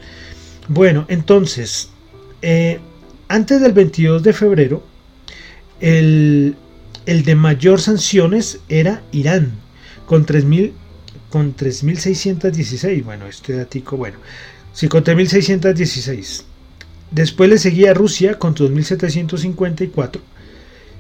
Bueno, 0.69 1.05
entonces, 1.09 1.91
eh, 2.41 2.81
antes 3.29 3.61
del 3.61 3.73
22 3.73 4.23
de 4.23 4.33
febrero, 4.33 4.83
el, 5.81 6.57
de 7.05 7.35
mayor 7.35 7.81
sanciones 7.81 8.61
era 8.69 9.03
Irán, 9.13 9.53
con 10.07 10.25
3.000 10.25 10.73
con 11.29 11.57
3.616. 11.57 13.05
Bueno, 13.05 13.27
este 13.27 13.55
datico, 13.55 13.97
bueno, 13.97 14.19
sí, 14.73 14.89
con 14.89 15.03
3.616. 15.03 16.45
Después 17.11 17.51
le 17.51 17.59
seguía 17.59 17.95
Rusia 17.95 18.39
con 18.39 18.55
2.754. 18.55 20.21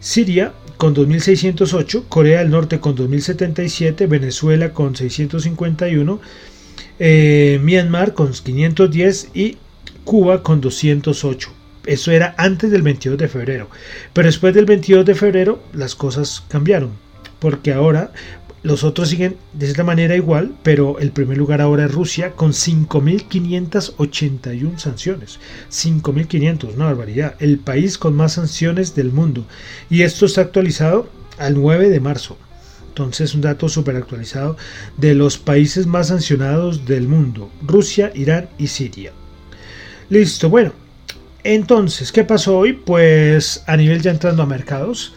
Siria 0.00 0.52
con 0.82 0.96
2.608, 0.96 2.06
Corea 2.08 2.40
del 2.40 2.50
Norte 2.50 2.80
con 2.80 2.96
2.077, 2.96 4.08
Venezuela 4.08 4.72
con 4.72 4.96
651, 4.96 6.20
eh, 6.98 7.60
Myanmar 7.62 8.14
con 8.14 8.32
510 8.32 9.30
y 9.32 9.58
Cuba 10.02 10.42
con 10.42 10.60
208. 10.60 11.50
Eso 11.86 12.10
era 12.10 12.34
antes 12.36 12.72
del 12.72 12.82
22 12.82 13.16
de 13.16 13.28
febrero. 13.28 13.70
Pero 14.12 14.26
después 14.26 14.54
del 14.54 14.64
22 14.64 15.06
de 15.06 15.14
febrero 15.14 15.62
las 15.72 15.94
cosas 15.94 16.42
cambiaron. 16.48 16.90
Porque 17.38 17.72
ahora 17.72 18.10
los 18.62 18.84
otros 18.84 19.08
siguen 19.08 19.36
de 19.52 19.66
cierta 19.66 19.82
manera 19.82 20.14
igual, 20.14 20.54
pero 20.62 21.00
el 21.00 21.10
primer 21.10 21.36
lugar 21.36 21.60
ahora 21.60 21.86
es 21.86 21.92
Rusia 21.92 22.30
con 22.32 22.52
5.581 22.52 24.78
sanciones. 24.78 25.40
5.500, 25.70 26.74
una 26.74 26.84
barbaridad. 26.84 27.34
El 27.40 27.58
país 27.58 27.98
con 27.98 28.14
más 28.14 28.34
sanciones 28.34 28.94
del 28.94 29.10
mundo. 29.10 29.44
Y 29.90 30.02
esto 30.02 30.26
está 30.26 30.42
actualizado 30.42 31.08
al 31.38 31.54
9 31.54 31.88
de 31.88 31.98
marzo. 31.98 32.38
Entonces, 32.86 33.34
un 33.34 33.40
dato 33.40 33.68
súper 33.68 33.96
actualizado 33.96 34.56
de 34.96 35.14
los 35.14 35.38
países 35.38 35.84
más 35.86 36.06
sancionados 36.08 36.84
del 36.84 37.08
mundo. 37.08 37.50
Rusia, 37.66 38.12
Irán 38.14 38.48
y 38.58 38.68
Siria. 38.68 39.10
Listo, 40.08 40.48
bueno. 40.48 40.72
Entonces, 41.42 42.12
¿qué 42.12 42.22
pasó 42.22 42.58
hoy? 42.58 42.74
Pues 42.74 43.64
a 43.66 43.76
nivel 43.76 44.02
ya 44.02 44.12
entrando 44.12 44.44
a 44.44 44.46
mercados. 44.46 45.14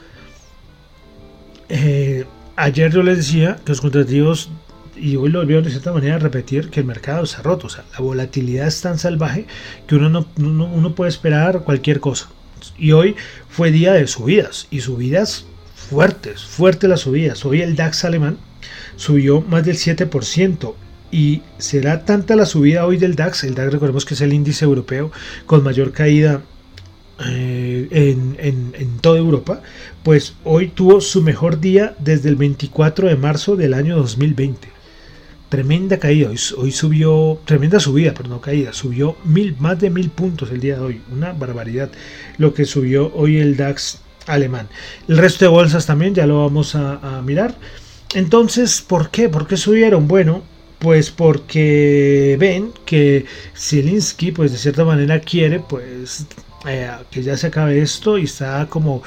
Eh, 1.70 2.26
ayer 2.56 2.92
yo 2.92 3.04
les 3.04 3.18
decía 3.18 3.58
que 3.64 3.72
los 3.72 3.82
contratativos, 3.82 4.50
y 4.96 5.16
hoy 5.16 5.30
lo 5.30 5.40
volvieron 5.40 5.64
de 5.64 5.72
cierta 5.72 5.92
manera 5.92 6.16
a 6.16 6.20
repetir, 6.20 6.70
que 6.70 6.80
el 6.80 6.86
mercado 6.86 7.26
se 7.26 7.38
ha 7.38 7.42
roto. 7.42 7.68
O 7.68 7.70
sea, 7.70 7.84
la 7.94 8.00
volatilidad 8.00 8.68
es 8.68 8.82
tan 8.82 8.98
salvaje 8.98 9.46
que 9.88 9.96
uno 9.96 10.10
no, 10.10 10.26
uno 10.38 10.96
puede 10.96 11.10
esperar 11.10 11.62
cualquier 11.62 12.00
cosa. 12.00 12.30
Y 12.78 12.94
hoy 12.94 13.16
fue 13.50 13.72
día 13.72 13.94
de 13.94 14.08
subidas, 14.08 14.68
y 14.72 14.82
subidas 14.82 15.46
fuertes, 15.76 16.44
fuertes 16.44 16.90
las 16.90 17.02
subidas. 17.02 17.46
Hoy 17.46 17.62
el 17.62 17.76
DAX 17.76 18.06
alemán 18.06 18.38
subió 18.96 19.42
más 19.42 19.66
del 19.66 19.76
7%. 19.76 20.74
Y 21.12 21.44
será 21.60 22.04
tanta 22.04 22.36
la 22.36 22.46
subida 22.46 22.86
hoy 22.86 22.98
del 22.98 23.16
DAX, 23.16 23.44
el 23.44 23.56
DAX 23.56 23.72
recordemos 23.72 24.06
que 24.06 24.16
es 24.16 24.22
el 24.22 24.34
índice 24.34 24.66
europeo 24.66 25.12
con 25.46 25.64
mayor 25.64 25.94
caída 25.94 26.42
eh, 27.26 27.75
en, 27.92 28.98
toda 29.02 29.18
Europa, 29.18 29.62
pues 30.04 30.36
hoy 30.44 30.68
tuvo 30.68 31.02
su 31.02 31.22
mejor 31.22 31.60
día 31.60 31.96
desde 32.00 32.30
el 32.30 32.36
24 32.36 33.08
de 33.08 33.16
marzo 33.16 33.56
del 33.56 33.74
año 33.74 33.96
2020. 33.98 34.70
Tremenda 35.50 36.00
caída, 36.00 36.30
hoy, 36.30 36.72
subió, 36.72 37.40
tremenda 37.46 37.80
subida, 37.80 38.14
pero 38.16 38.30
no 38.30 38.42
caída, 38.42 38.74
subió 38.74 39.16
mil, 39.24 39.56
más 39.60 39.80
de 39.80 39.90
mil 39.90 40.10
puntos 40.10 40.52
el 40.52 40.60
día 40.60 40.76
de 40.76 40.82
hoy, 40.82 41.02
una 41.12 41.34
barbaridad 41.34 41.92
lo 42.38 42.54
que 42.54 42.66
subió 42.66 43.14
hoy 43.14 43.38
el 43.38 43.56
DAX 43.56 44.00
alemán. 44.28 44.68
El 45.08 45.18
resto 45.18 45.46
de 45.46 45.50
bolsas 45.50 45.86
también 45.86 46.16
ya 46.16 46.26
lo 46.26 46.44
vamos 46.44 46.76
a, 46.76 47.18
a 47.18 47.22
mirar. 47.22 47.56
Entonces, 48.16 48.82
¿por 48.82 49.12
qué? 49.12 49.30
¿Por 49.30 49.48
qué 49.48 49.56
subieron? 49.56 50.08
Bueno, 50.08 50.44
pues 50.80 51.10
porque 51.10 52.38
ven 52.40 52.72
que 52.86 53.26
Zelensky 53.56 54.32
pues 54.32 54.52
de 54.52 54.58
cierta 54.58 54.86
manera 54.86 55.20
quiere 55.20 55.60
pues 55.60 56.26
eh, 56.68 56.90
que 57.12 57.24
ya 57.24 57.38
se 57.38 57.48
acabe 57.48 57.82
esto 57.82 58.18
y 58.18 58.24
está 58.24 58.68
como 58.70 59.04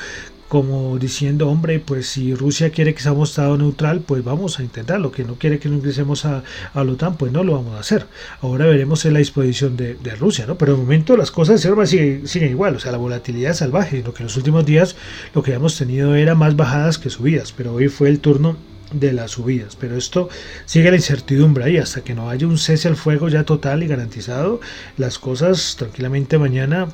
como 0.49 0.99
diciendo, 0.99 1.49
hombre, 1.49 1.79
pues 1.79 2.09
si 2.09 2.35
Rusia 2.35 2.71
quiere 2.71 2.95
que 2.95 3.03
seamos 3.03 3.31
Estado 3.31 3.59
neutral, 3.59 4.01
pues 4.01 4.25
vamos 4.25 4.59
a 4.59 4.63
intentarlo, 4.63 5.13
que 5.13 5.25
no 5.25 5.35
quiere 5.35 5.59
que 5.59 5.69
no 5.69 5.77
ingresemos 5.77 6.25
a, 6.25 6.43
a 6.73 6.85
la 6.85 6.93
OTAN, 6.93 7.17
pues 7.17 7.33
no 7.33 7.45
lo 7.45 7.53
vamos 7.53 7.77
a 7.77 7.81
hacer. 7.81 8.07
Ahora 8.41 8.65
veremos 8.65 9.05
en 9.05 9.13
la 9.13 9.19
disposición 9.19 9.77
de, 9.77 9.95
de 9.95 10.15
Rusia, 10.15 10.47
¿no? 10.47 10.57
Pero 10.57 10.73
de 10.73 10.79
momento 10.79 11.17
las 11.19 11.31
cosas 11.31 11.61
siguen, 11.61 12.27
siguen 12.27 12.51
igual, 12.51 12.77
o 12.77 12.81
sea, 12.81 12.93
la 12.93 12.99
volatilidad 12.99 13.51
es 13.51 13.59
salvaje, 13.59 14.03
lo 14.03 14.15
que 14.15 14.23
en 14.23 14.29
los 14.29 14.37
últimos 14.39 14.65
días 14.65 14.97
lo 15.35 15.43
que 15.43 15.53
hemos 15.53 15.77
tenido 15.77 16.15
era 16.15 16.35
más 16.35 16.57
bajadas 16.57 16.97
que 16.99 17.11
subidas, 17.11 17.53
pero 17.53 17.75
hoy 17.75 17.89
fue 17.89 18.09
el 18.09 18.21
turno 18.21 18.57
de 18.91 19.13
las 19.13 19.33
subidas. 19.33 19.77
Pero 19.77 19.97
esto 19.97 20.31
sigue 20.65 20.91
la 20.91 20.97
incertidumbre 20.97 21.65
ahí 21.65 21.77
hasta 21.77 22.01
que 22.01 22.15
no 22.15 22.31
haya 22.31 22.47
un 22.47 22.57
cese 22.57 22.89
al 22.89 22.97
fuego 22.97 23.29
ya 23.29 23.45
total 23.45 23.83
y 23.83 23.87
garantizado. 23.87 24.61
Las 24.97 25.19
cosas 25.19 25.77
tranquilamente 25.79 26.39
mañana 26.39 26.89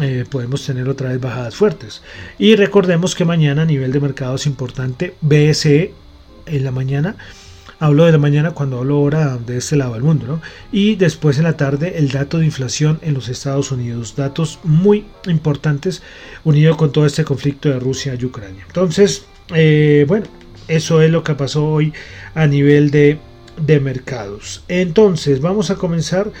eh, 0.00 0.24
podemos 0.30 0.64
tener 0.64 0.88
otra 0.88 1.08
vez 1.08 1.20
bajadas 1.20 1.56
fuertes. 1.56 2.02
Y 2.38 2.54
recordemos 2.56 3.14
que 3.14 3.24
mañana 3.24 3.62
a 3.62 3.66
nivel 3.66 3.92
de 3.92 4.00
mercado 4.00 4.34
es 4.34 4.46
importante 4.46 5.14
BSE 5.22 5.92
en 6.46 6.64
la 6.64 6.70
mañana. 6.70 7.16
Hablo 7.78 8.04
de 8.04 8.12
la 8.12 8.18
mañana 8.18 8.52
cuando 8.52 8.78
hablo 8.78 8.96
ahora 8.96 9.36
de 9.36 9.58
este 9.58 9.76
lado 9.76 9.94
del 9.94 10.02
mundo, 10.02 10.26
¿no? 10.26 10.40
Y 10.72 10.96
después 10.96 11.36
en 11.38 11.44
la 11.44 11.58
tarde 11.58 11.98
el 11.98 12.10
dato 12.10 12.38
de 12.38 12.46
inflación 12.46 12.98
en 13.02 13.14
los 13.14 13.28
Estados 13.28 13.70
Unidos. 13.70 14.16
Datos 14.16 14.58
muy 14.64 15.04
importantes 15.26 16.02
unido 16.44 16.76
con 16.76 16.92
todo 16.92 17.06
este 17.06 17.24
conflicto 17.24 17.68
de 17.68 17.78
Rusia 17.78 18.16
y 18.18 18.24
Ucrania. 18.24 18.64
Entonces, 18.66 19.26
eh, 19.54 20.04
bueno, 20.08 20.26
eso 20.68 21.02
es 21.02 21.10
lo 21.10 21.22
que 21.22 21.34
pasó 21.34 21.66
hoy 21.66 21.92
a 22.34 22.46
nivel 22.46 22.90
de, 22.90 23.18
de 23.60 23.80
mercados. 23.80 24.62
Entonces, 24.68 25.40
vamos 25.40 25.70
a 25.70 25.76
comenzar 25.76 26.32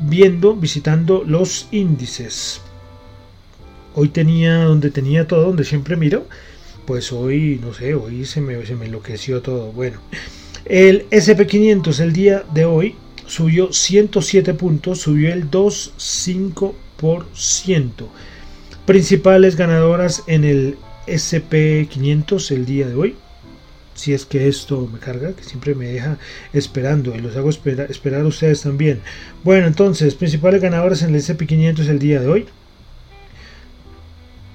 viendo, 0.00 0.54
visitando 0.56 1.24
los 1.26 1.68
índices. 1.72 2.60
Hoy 3.94 4.08
tenía 4.08 4.64
donde 4.64 4.90
tenía 4.90 5.28
todo, 5.28 5.44
donde 5.44 5.64
siempre 5.64 5.96
miro. 5.96 6.26
Pues 6.86 7.12
hoy, 7.12 7.60
no 7.62 7.72
sé, 7.72 7.94
hoy 7.94 8.24
se 8.24 8.40
me, 8.40 8.66
se 8.66 8.74
me 8.74 8.86
enloqueció 8.86 9.40
todo. 9.40 9.70
Bueno, 9.72 10.00
el 10.64 11.08
SP500 11.10 12.00
el 12.00 12.12
día 12.12 12.42
de 12.52 12.64
hoy 12.64 12.96
subió 13.26 13.72
107 13.72 14.54
puntos, 14.54 15.00
subió 15.00 15.32
el 15.32 15.48
2,5%. 15.50 17.90
Principales 18.86 19.56
ganadoras 19.56 20.22
en 20.26 20.44
el 20.44 20.76
SP500 21.06 22.50
el 22.50 22.66
día 22.66 22.88
de 22.88 22.94
hoy. 22.94 23.16
Si 23.94 24.12
es 24.12 24.26
que 24.26 24.48
esto 24.48 24.88
me 24.92 24.98
carga, 24.98 25.32
que 25.34 25.44
siempre 25.44 25.76
me 25.76 25.86
deja 25.86 26.18
esperando 26.52 27.14
y 27.14 27.20
los 27.20 27.36
hago 27.36 27.48
esperar, 27.48 27.88
esperar 27.90 28.22
a 28.22 28.26
ustedes 28.26 28.62
también. 28.62 29.00
Bueno, 29.44 29.68
entonces, 29.68 30.16
principales 30.16 30.60
ganadoras 30.60 31.02
en 31.02 31.14
el 31.14 31.20
SP500 31.20 31.88
el 31.88 32.00
día 32.00 32.20
de 32.20 32.26
hoy. 32.26 32.46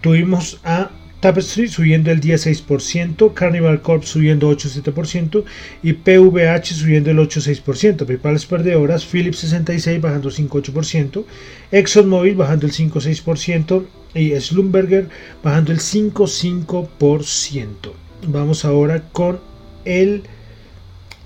Tuvimos 0.01 0.59
a 0.63 0.91
Tapestry 1.19 1.67
subiendo 1.67 2.11
el 2.11 2.21
16%, 2.21 3.33
Carnival 3.33 3.81
Corp 3.81 4.03
subiendo 4.03 4.49
8,7% 4.49 5.43
y 5.83 5.91
PVH 5.93 6.75
subiendo 6.75 7.11
el 7.11 7.17
8,6%. 7.17 8.05
Principales 8.05 8.45
perdedoras, 8.45 9.05
Philips 9.05 9.39
66 9.39 9.99
bajando 10.01 10.29
5,8%, 10.29 11.25
ExxonMobil 11.71 12.35
bajando 12.35 12.67
el 12.67 12.71
5,6% 12.71 13.85
y 14.13 14.39
Slumberger 14.39 15.09
bajando 15.43 15.73
el 15.73 15.79
5,5%. 15.79 17.91
Vamos 18.27 18.65
ahora 18.65 19.03
con 19.11 19.39
el... 19.83 20.23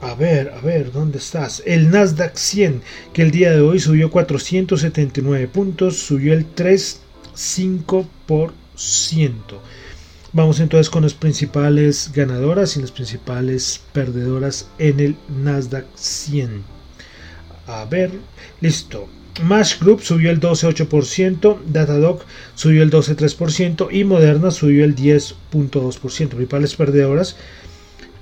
A 0.02 0.16
ver, 0.16 0.50
a 0.50 0.60
ver, 0.60 0.92
¿dónde 0.92 1.20
estás? 1.20 1.62
El 1.66 1.92
Nasdaq 1.92 2.36
100, 2.36 2.82
que 3.14 3.22
el 3.22 3.32
día 3.32 3.52
de 3.52 3.62
hoy 3.62 3.80
subió 3.80 4.12
479 4.12 5.48
puntos, 5.48 6.00
subió 6.00 6.34
el 6.34 6.54
3,5%. 6.54 8.52
Vamos 10.32 10.60
entonces 10.60 10.90
con 10.90 11.04
las 11.04 11.14
principales 11.14 12.12
ganadoras 12.14 12.76
y 12.76 12.82
las 12.82 12.92
principales 12.92 13.82
perdedoras 13.94 14.68
en 14.80 15.00
el 15.00 15.16
Nasdaq 15.30 15.86
100. 15.96 16.64
A 17.68 17.86
ver, 17.86 18.12
listo. 18.60 19.08
Mash 19.42 19.80
Group 19.80 20.02
subió 20.02 20.32
el 20.32 20.40
12,8%, 20.40 21.60
Datadog 21.66 22.22
subió 22.56 22.84
el 22.84 22.92
12,3% 22.92 23.88
y 23.92 24.04
Moderna 24.04 24.52
subió 24.52 24.86
el 24.86 24.96
10,2%. 24.96 26.30
Principales 26.30 26.76
perdedoras. 26.76 27.36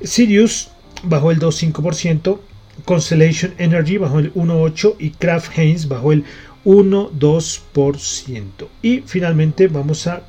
Sirius 0.01 0.69
bajó 1.03 1.31
el 1.31 1.39
2,5%, 1.39 2.39
Constellation 2.85 3.53
Energy 3.57 3.97
bajó 3.97 4.19
el 4.19 4.33
1,8% 4.33 4.95
y 4.99 5.09
Kraft 5.11 5.57
Heinz 5.57 5.87
bajó 5.87 6.11
el 6.11 6.25
1,2%. 6.65 8.67
Y 8.81 9.01
finalmente 9.01 9.67
vamos 9.67 10.07
a 10.07 10.23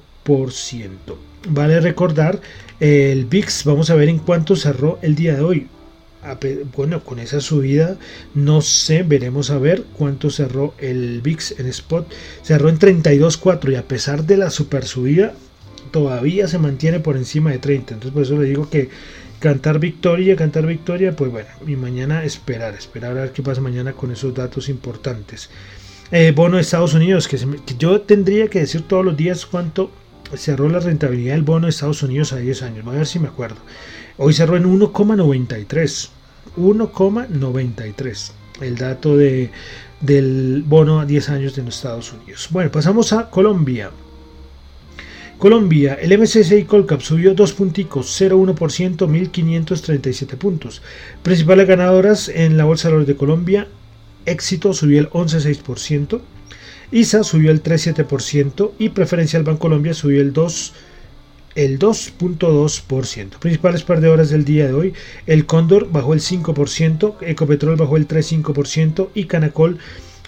Vale 1.48 1.80
recordar 1.80 2.40
el 2.80 3.26
VIX, 3.26 3.64
vamos 3.64 3.90
a 3.90 3.94
ver 3.94 4.08
en 4.08 4.18
cuánto 4.18 4.56
cerró 4.56 4.98
el 5.02 5.14
día 5.14 5.34
de 5.34 5.42
hoy. 5.42 5.68
Bueno, 6.76 7.04
con 7.04 7.20
esa 7.20 7.40
subida, 7.40 7.96
no 8.34 8.60
sé, 8.60 9.04
veremos 9.04 9.50
a 9.50 9.58
ver 9.58 9.84
cuánto 9.96 10.28
cerró 10.28 10.74
el 10.78 11.20
VIX 11.22 11.60
en 11.60 11.66
spot. 11.66 12.12
Cerró 12.42 12.68
en 12.68 12.78
32.4 12.78 13.72
y 13.72 13.76
a 13.76 13.86
pesar 13.86 14.24
de 14.24 14.36
la 14.36 14.50
super 14.50 14.84
subida, 14.84 15.34
todavía 15.92 16.48
se 16.48 16.58
mantiene 16.58 16.98
por 16.98 17.16
encima 17.16 17.52
de 17.52 17.58
30. 17.58 17.94
Entonces 17.94 18.12
por 18.12 18.22
eso 18.22 18.38
le 18.38 18.48
digo 18.48 18.68
que 18.68 18.90
cantar 19.38 19.78
victoria, 19.78 20.34
cantar 20.34 20.66
victoria, 20.66 21.14
pues 21.14 21.30
bueno, 21.30 21.48
y 21.66 21.76
mañana 21.76 22.24
esperar, 22.24 22.74
esperar 22.74 23.12
a 23.12 23.22
ver 23.22 23.32
qué 23.32 23.42
pasa 23.42 23.60
mañana 23.60 23.92
con 23.92 24.10
esos 24.10 24.34
datos 24.34 24.68
importantes. 24.68 25.48
Eh, 26.10 26.32
bono 26.34 26.56
de 26.56 26.62
Estados 26.62 26.94
Unidos, 26.94 27.28
que, 27.28 27.38
yo 27.78 28.00
tendría 28.00 28.48
que 28.48 28.60
decir 28.60 28.82
todos 28.82 29.04
los 29.04 29.16
días 29.16 29.46
cuánto 29.46 29.90
cerró 30.34 30.68
la 30.68 30.80
rentabilidad 30.80 31.34
del 31.34 31.42
bono 31.42 31.66
de 31.66 31.70
Estados 31.70 32.02
Unidos 32.02 32.32
a 32.32 32.36
10 32.36 32.62
años. 32.62 32.84
Voy 32.84 32.96
a 32.96 32.98
ver 32.98 33.06
si 33.06 33.18
me 33.18 33.28
acuerdo. 33.28 33.56
Hoy 34.18 34.32
cerró 34.32 34.56
en 34.56 34.64
1,93. 34.64 36.08
1,93. 36.56 38.32
El 38.60 38.76
dato 38.76 39.16
de, 39.16 39.50
del 40.00 40.64
bono 40.66 41.00
a 41.00 41.06
10 41.06 41.28
años 41.30 41.56
de 41.56 41.62
los 41.62 41.76
Estados 41.76 42.12
Unidos. 42.12 42.48
Bueno, 42.50 42.70
pasamos 42.70 43.12
a 43.12 43.30
Colombia. 43.30 43.90
Colombia, 45.38 45.98
el 46.00 46.18
MSCI 46.18 46.64
Colcap 46.64 47.02
subió 47.02 47.34
2 47.34 47.52
punticos, 47.52 48.20
0,1%, 48.20 49.06
1.537 49.06 50.36
puntos. 50.38 50.80
Principales 51.22 51.68
ganadoras 51.68 52.30
en 52.30 52.56
la 52.56 52.64
Bolsa 52.64 52.88
de 52.88 52.94
Valores 52.94 53.08
de 53.08 53.16
Colombia, 53.16 53.68
Éxito 54.24 54.72
subió 54.72 54.98
el 54.98 55.10
11,6%, 55.10 56.20
ISA 56.92 57.24
subió 57.24 57.50
el 57.50 57.62
3,7% 57.62 58.72
y 58.78 58.90
Preferencial 58.90 59.58
Colombia 59.58 59.94
subió 59.94 60.20
el 60.20 60.32
2 60.32 60.74
el 61.56 61.78
2.2%. 61.78 63.38
Principales 63.38 63.82
perdedoras 63.82 64.30
del 64.30 64.44
día 64.44 64.66
de 64.66 64.74
hoy, 64.74 64.92
el 65.26 65.46
Cóndor 65.46 65.90
bajó 65.90 66.12
el 66.12 66.20
5%, 66.20 67.16
Ecopetrol 67.22 67.76
bajó 67.76 67.96
el 67.96 68.06
3,5% 68.06 69.08
y 69.14 69.24
Canacol 69.24 69.78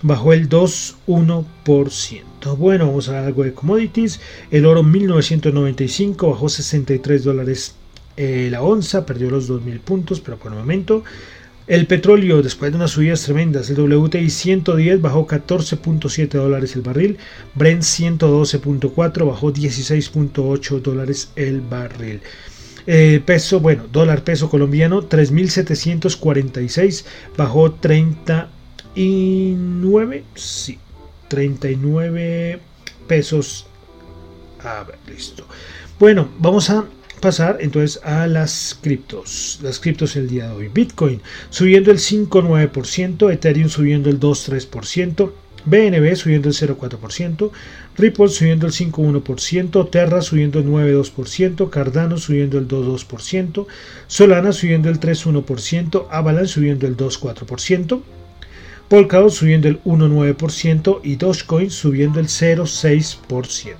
bajó 0.03 0.33
el 0.33 0.49
2,1%. 0.49 2.57
Bueno, 2.57 2.87
vamos 2.87 3.11
a 3.11 3.27
algo 3.27 3.45
de 3.45 3.53
commodities. 3.53 4.21
El 4.51 4.65
oro 4.65 4.83
1995 4.83 6.31
bajó 6.31 6.49
63 6.49 7.25
dólares 7.25 7.75
eh, 8.17 8.49
la 8.51 8.63
onza, 8.63 9.05
perdió 9.07 9.31
los 9.31 9.51
2.000 9.51 9.81
puntos, 9.81 10.21
pero 10.21 10.39
por 10.39 10.53
el 10.53 10.59
momento. 10.59 11.05
El 11.69 11.87
petróleo, 11.87 12.41
después 12.41 12.73
de 12.73 12.77
unas 12.77 12.93
subidas 12.93 13.23
tremendas, 13.23 13.69
el 13.69 13.79
WTI 13.79 14.31
110 14.31 15.03
bajó 15.03 15.27
14.7 15.27 16.29
dólares 16.31 16.75
el 16.75 16.81
barril, 16.81 17.19
Brent 17.55 17.83
112.4 17.83 19.27
bajó 19.27 19.53
16.8 19.53 20.81
dólares 20.81 21.31
el 21.37 21.61
barril. 21.61 22.23
Eh, 22.87 23.23
peso, 23.23 23.61
bueno, 23.61 23.85
dólar 23.93 24.25
peso 24.25 24.49
colombiano 24.49 25.07
3.746 25.07 27.05
bajó 27.37 27.73
30 27.73 28.49
y 28.95 29.53
9, 29.59 30.25
sí, 30.35 30.79
39 31.29 32.61
pesos. 33.07 33.67
A 34.65 34.85
ver, 34.85 34.97
listo. 35.07 35.47
Bueno, 35.99 36.31
vamos 36.39 36.71
a 36.71 36.87
pasar 37.19 37.59
entonces 37.61 38.01
a 38.05 38.27
las 38.27 38.79
criptos. 38.81 39.59
Las 39.63 39.79
criptos 39.79 40.17
el 40.17 40.29
día 40.29 40.49
de 40.49 40.55
hoy. 40.55 40.69
Bitcoin 40.69 41.21
subiendo 41.51 41.91
el 41.91 41.99
5,9%, 41.99 43.33
Ethereum 43.33 43.69
subiendo 43.69 44.11
el 44.11 44.19
2,3%. 44.21 45.33
BNB 45.65 46.17
subiendo 46.17 46.49
el 46.49 46.55
0,4%, 46.55 47.51
Ripple 47.97 48.29
subiendo 48.29 48.67
el 48.67 48.73
5,1%, 48.73 49.91
Terra 49.91 50.23
subiendo 50.23 50.61
el 50.61 50.67
9,2%, 50.67 51.69
Cardano 51.69 52.17
subiendo 52.17 52.59
el 52.59 52.69
2,2%, 52.69 53.67
Solana 54.07 54.53
subiendo 54.53 54.89
el 54.89 55.01
3,1%, 55.01 56.07
Avalanche 56.11 56.53
subiendo 56.55 56.87
el 56.87 56.97
2,4%, 56.97 58.01
Polkadot 58.89 59.31
subiendo 59.31 59.69
el 59.69 59.83
1,9% 59.83 61.01
y 61.05 61.17
Dogecoin 61.17 61.71
subiendo 61.71 62.21
el 62.21 62.29
0,6%. 62.29 63.77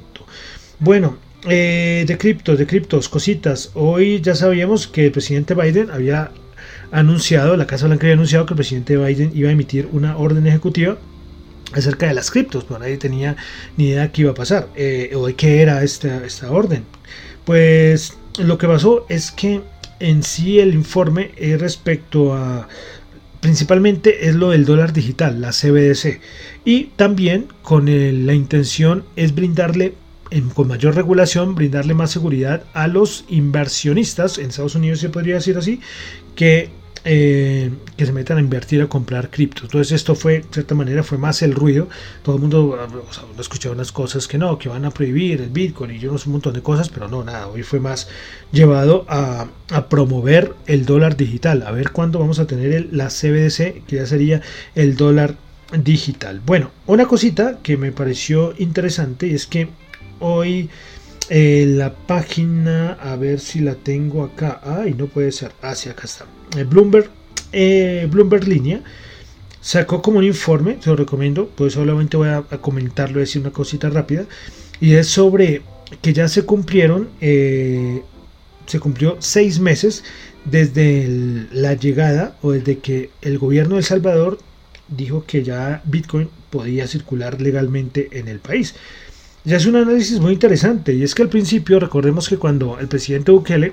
Bueno, 0.81 1.17
eh, 1.47 2.05
de 2.07 2.19
criptos, 2.19 2.59
de 2.59 2.67
criptos, 2.67 3.09
cositas. 3.09 3.71
Hoy 3.75 4.21
ya 4.21 4.35
sabíamos 4.35 4.89
que 4.89 5.07
el 5.07 5.13
presidente 5.13 5.55
Biden 5.55 5.91
había 5.91 6.33
anunciado, 6.91 7.57
la 7.57 7.67
Casa 7.67 7.87
Blanca 7.87 8.07
había 8.07 8.15
anunciado 8.15 8.47
que 8.47 8.55
el 8.55 8.57
presidente 8.57 8.97
Biden 8.97 9.31
iba 9.35 9.49
a 9.49 9.53
emitir 9.53 9.89
una 9.93 10.17
orden 10.17 10.47
ejecutiva 10.47 10.99
acerca 11.73 12.07
de 12.07 12.15
las 12.15 12.31
criptos, 12.31 12.65
pero 12.65 12.81
nadie 12.81 12.97
tenía 12.97 13.37
ni 13.77 13.89
idea 13.89 14.11
qué 14.11 14.23
iba 14.23 14.33
a 14.33 14.35
pasar 14.35 14.69
eh, 14.75 15.13
o 15.15 15.27
de 15.27 15.35
qué 15.35 15.63
era 15.63 15.83
esta, 15.85 16.51
orden. 16.51 16.85
Pues 17.45 18.17
lo 18.39 18.59
que 18.59 18.67
pasó 18.67 19.07
es 19.09 19.31
que 19.31 19.61
en 20.01 20.23
sí 20.23 20.61
el 20.61 20.75
informe 20.75 21.33
es 21.37 21.61
respecto 21.61 22.35
a 22.35 22.69
principalmente 23.41 24.29
es 24.29 24.35
lo 24.35 24.51
del 24.51 24.65
dólar 24.65 24.93
digital, 24.93 25.41
la 25.41 25.51
CBDC. 25.51 26.21
Y 26.65 26.85
también 26.97 27.47
con 27.63 27.87
la 27.87 28.35
intención 28.35 29.05
es 29.17 29.35
brindarle, 29.35 29.95
con 30.55 30.69
mayor 30.69 30.95
regulación, 30.95 31.55
brindarle 31.55 31.95
más 31.95 32.11
seguridad 32.11 32.65
a 32.75 32.87
los 32.87 33.25
inversionistas, 33.29 34.39
en 34.39 34.51
Estados 34.51 34.75
Unidos 34.75 35.01
se 35.01 35.09
podría 35.09 35.35
decir 35.35 35.57
así, 35.57 35.81
que 36.35 36.71
eh, 37.05 37.71
que 37.97 38.07
se 38.07 38.13
metan 38.13 38.39
a 38.39 38.41
invertir 38.41 38.83
a 38.83 38.87
comprar 38.87 39.31
criptos. 39.31 39.65
Entonces 39.65 39.93
esto 39.93 40.15
fue, 40.15 40.41
de 40.41 40.47
cierta 40.51 40.75
manera, 40.75 41.03
fue 41.03 41.17
más 41.17 41.43
el 41.43 41.55
ruido. 41.55 41.89
Todo 42.23 42.37
el 42.37 42.41
mundo 42.43 42.77
o 43.09 43.13
sea, 43.13 43.25
escuchaba 43.39 43.75
unas 43.75 43.93
cosas 43.93 44.27
que 44.27 44.37
no, 44.37 44.59
que 44.59 44.69
van 44.69 44.85
a 44.85 44.91
prohibir 44.91 45.41
el 45.41 45.49
Bitcoin 45.49 45.93
y 45.93 45.99
yo 45.99 46.13
no 46.13 46.19
sé 46.19 46.29
un 46.29 46.33
montón 46.33 46.55
de 46.55 46.63
cosas, 46.63 46.89
pero 46.89 47.09
no, 47.09 47.25
nada. 47.25 47.47
Hoy 47.49 47.63
fue 47.63 47.81
más 47.81 48.09
llevado 48.53 49.07
a, 49.09 49.49
promover 49.89 50.55
el 50.67 50.85
dólar 50.87 51.17
digital. 51.17 51.63
A 51.67 51.71
ver 51.71 51.93
cuándo 51.93 52.19
vamos 52.19 52.41
a 52.41 52.47
tener 52.47 52.89
la 52.93 53.09
CBDC, 53.09 53.87
que 53.87 53.97
ya 53.97 54.07
sería 54.07 54.43
el 54.75 54.97
dólar 54.97 55.37
digital. 55.83 56.41
Bueno, 56.45 56.71
una 56.87 57.07
cosita 57.07 57.59
que 57.63 57.77
me 57.77 57.93
pareció 57.93 58.55
interesante 58.59 59.35
es 59.35 59.47
que 59.47 59.69
hoy... 60.21 60.71
Eh, 61.31 61.67
la 61.69 61.95
página, 61.95 62.93
a 62.95 63.15
ver 63.17 63.39
si 63.41 63.61
la 63.61 63.75
tengo 63.75 64.25
acá. 64.25 64.61
Ay, 64.65 64.95
no 64.95 65.07
puede 65.07 65.31
ser. 65.33 65.53
Ah, 65.61 65.75
sí, 65.75 65.89
acá 65.89 66.05
está. 66.05 66.25
Eh, 66.57 66.65
Bloomberg, 66.65 67.11
eh, 67.53 68.09
Bloomberg 68.11 68.49
Línea 68.49 68.83
sacó 69.61 70.01
como 70.01 70.19
un 70.19 70.25
informe, 70.25 70.79
se 70.81 70.89
lo 70.89 70.97
recomiendo, 70.97 71.51
pues 71.55 71.75
solamente 71.75 72.17
voy 72.17 72.29
a, 72.29 72.43
comentarlo, 72.61 73.21
decir 73.21 73.43
una 73.43 73.51
cosita 73.51 73.91
rápida, 73.91 74.25
y 74.81 74.95
es 74.95 75.09
sobre 75.09 75.63
que 76.01 76.13
ya 76.13 76.29
se 76.29 76.45
cumplieron, 76.45 77.09
se 77.21 78.81
cumplió 78.81 79.17
seis 79.19 79.59
meses 79.59 80.05
desde 80.45 81.47
la 81.53 81.75
llegada 81.75 82.37
o 82.41 82.53
desde 82.53 82.79
que 82.79 83.11
el 83.21 83.39
gobierno 83.39 83.75
de 83.75 83.81
El 83.81 83.85
Salvador 83.85 84.39
dijo 84.87 85.25
que 85.27 85.43
ya 85.43 85.83
Bitcoin 85.85 86.31
podía 86.51 86.87
circular 86.87 87.41
legalmente 87.41 88.09
en 88.13 88.29
el 88.29 88.39
país. 88.39 88.75
Ya 89.45 89.57
es 89.57 89.67
un 89.67 89.77
análisis 89.77 90.21
muy 90.21 90.33
interesante 90.33 90.95
y 90.95 91.03
es 91.03 91.15
que 91.15 91.23
al 91.23 91.29
principio 91.29 91.81
recordemos 91.81 92.29
que 92.29 92.37
cuando 92.37 92.79
el 92.79 92.89
presidente 92.89 93.31
Bukele 93.31 93.73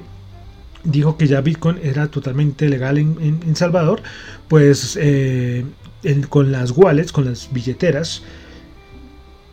dijo 0.84 1.18
que 1.18 1.28
ya 1.28 1.42
Bitcoin 1.42 1.80
era 1.84 2.08
totalmente 2.08 2.70
legal 2.70 2.98
en, 2.98 3.56
Salvador, 3.56 4.02
pues 4.48 4.98
eh, 5.02 5.66
con 6.30 6.52
las 6.52 6.72
wallets, 6.72 7.12
con 7.12 7.26
las 7.26 7.52
billeteras, 7.52 8.22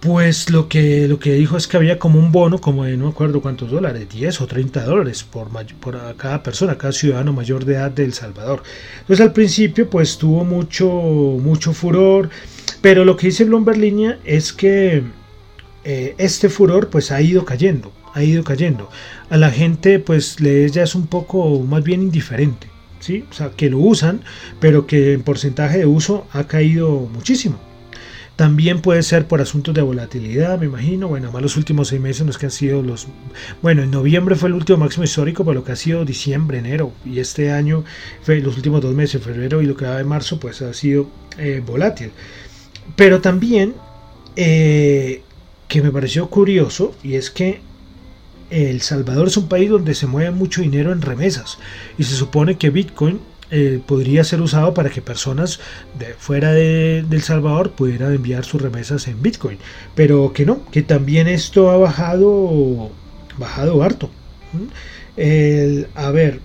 pues 0.00 0.50
lo 0.50 0.68
que, 0.68 1.06
lo 1.08 1.18
que 1.18 1.34
dijo 1.34 1.56
es 1.56 1.68
que 1.68 1.76
había 1.76 1.98
como 1.98 2.18
un 2.18 2.32
bono, 2.32 2.60
como 2.60 2.84
de 2.84 2.96
no 2.96 3.04
me 3.04 3.10
acuerdo 3.10 3.40
cuántos 3.40 3.70
dólares, 3.70 4.08
10 4.10 4.40
o 4.40 4.46
30 4.46 4.84
dólares 4.84 5.22
por, 5.22 5.48
por 5.80 6.16
cada 6.16 6.42
persona, 6.42 6.76
cada 6.76 6.92
ciudadano 6.92 7.32
mayor 7.32 7.64
de 7.64 7.74
edad 7.74 7.90
de 7.90 8.04
El 8.04 8.12
Salvador. 8.12 8.62
Entonces 9.00 9.24
al 9.24 9.32
principio 9.32 9.88
pues 9.88 10.18
tuvo 10.18 10.44
mucho, 10.44 10.88
mucho 10.88 11.72
furor, 11.72 12.30
pero 12.80 13.04
lo 13.04 13.16
que 13.16 13.28
dice 13.28 13.44
Bloomberg 13.44 13.78
Línea 13.78 14.18
es 14.24 14.52
que 14.52 15.04
eh, 15.84 16.14
este 16.18 16.48
furor 16.48 16.88
pues 16.88 17.10
ha 17.10 17.20
ido 17.20 17.44
cayendo 17.44 17.92
ha 18.14 18.22
ido 18.22 18.44
cayendo. 18.44 18.88
A 19.30 19.36
la 19.36 19.50
gente 19.50 19.98
pues 19.98 20.40
le 20.40 20.68
ya 20.68 20.82
es 20.82 20.94
un 20.94 21.06
poco 21.06 21.60
más 21.60 21.82
bien 21.82 22.02
indiferente, 22.02 22.68
¿sí? 23.00 23.24
O 23.30 23.34
sea, 23.34 23.50
que 23.50 23.70
lo 23.70 23.78
usan, 23.78 24.22
pero 24.60 24.86
que 24.86 25.12
en 25.14 25.22
porcentaje 25.22 25.78
de 25.78 25.86
uso 25.86 26.26
ha 26.32 26.44
caído 26.44 27.08
muchísimo. 27.12 27.58
También 28.36 28.80
puede 28.80 29.02
ser 29.02 29.28
por 29.28 29.42
asuntos 29.42 29.74
de 29.74 29.82
volatilidad, 29.82 30.58
me 30.58 30.66
imagino. 30.66 31.06
Bueno, 31.06 31.30
más 31.30 31.42
los 31.42 31.56
últimos 31.58 31.88
seis 31.88 32.00
meses 32.00 32.26
los 32.26 32.38
que 32.38 32.46
han 32.46 32.50
sido 32.50 32.82
los... 32.82 33.06
Bueno, 33.60 33.82
en 33.82 33.90
noviembre 33.90 34.36
fue 34.36 34.48
el 34.48 34.54
último 34.54 34.78
máximo 34.78 35.04
histórico, 35.04 35.44
pero 35.44 35.56
lo 35.56 35.64
que 35.64 35.72
ha 35.72 35.76
sido 35.76 36.04
diciembre, 36.06 36.58
enero 36.58 36.92
y 37.04 37.20
este 37.20 37.52
año, 37.52 37.84
los 38.26 38.56
últimos 38.56 38.80
dos 38.80 38.94
meses, 38.94 39.22
febrero 39.22 39.60
y 39.60 39.66
lo 39.66 39.76
que 39.76 39.84
va 39.84 39.98
de 39.98 40.04
marzo, 40.04 40.40
pues 40.40 40.62
ha 40.62 40.72
sido 40.72 41.08
eh, 41.38 41.62
volátil. 41.64 42.10
Pero 42.96 43.20
también 43.20 43.74
eh, 44.34 45.22
que 45.72 45.80
me 45.80 45.90
pareció 45.90 46.28
curioso 46.28 46.94
y 47.02 47.14
es 47.14 47.30
que 47.30 47.62
El 48.50 48.82
Salvador 48.82 49.28
es 49.28 49.38
un 49.38 49.48
país 49.48 49.70
donde 49.70 49.94
se 49.94 50.06
mueve 50.06 50.30
mucho 50.30 50.60
dinero 50.60 50.92
en 50.92 51.00
remesas 51.00 51.56
y 51.96 52.04
se 52.04 52.14
supone 52.14 52.58
que 52.58 52.68
Bitcoin 52.68 53.20
eh, 53.50 53.80
podría 53.86 54.22
ser 54.22 54.42
usado 54.42 54.74
para 54.74 54.90
que 54.90 55.00
personas 55.00 55.60
de 55.98 56.12
fuera 56.12 56.52
de, 56.52 56.98
El 56.98 57.22
Salvador 57.22 57.70
pudieran 57.70 58.12
enviar 58.12 58.44
sus 58.44 58.60
remesas 58.60 59.08
en 59.08 59.22
Bitcoin, 59.22 59.56
pero 59.94 60.34
que 60.34 60.44
no, 60.44 60.60
que 60.70 60.82
también 60.82 61.26
esto 61.26 61.70
ha 61.70 61.78
bajado, 61.78 62.90
bajado 63.38 63.82
harto. 63.82 64.10
a 65.94 66.10
ver, 66.10 66.40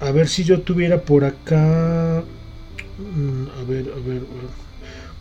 a 0.00 0.10
ver 0.10 0.26
si 0.26 0.42
yo 0.42 0.62
tuviera 0.62 1.02
por 1.02 1.24
acá, 1.24 2.24
mm, 2.98 3.60
a 3.60 3.62
ver, 3.70 3.92
a 3.94 4.08
ver, 4.08 4.22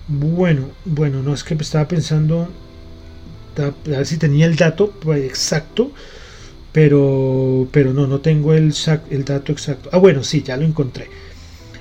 bueno, 0.07 0.69
bueno, 0.85 1.21
no 1.21 1.35
es 1.35 1.43
que 1.43 1.53
estaba 1.53 1.87
pensando 1.87 2.49
a 3.59 3.73
ver 3.85 4.05
si 4.05 4.17
tenía 4.17 4.45
el 4.45 4.55
dato 4.55 4.93
exacto, 5.15 5.91
pero, 6.71 7.67
pero 7.71 7.93
no, 7.93 8.07
no 8.07 8.19
tengo 8.19 8.53
el, 8.53 8.73
el 9.09 9.25
dato 9.25 9.51
exacto. 9.51 9.89
Ah, 9.91 9.97
bueno, 9.97 10.23
sí, 10.23 10.43
ya 10.43 10.57
lo 10.57 10.65
encontré. 10.65 11.07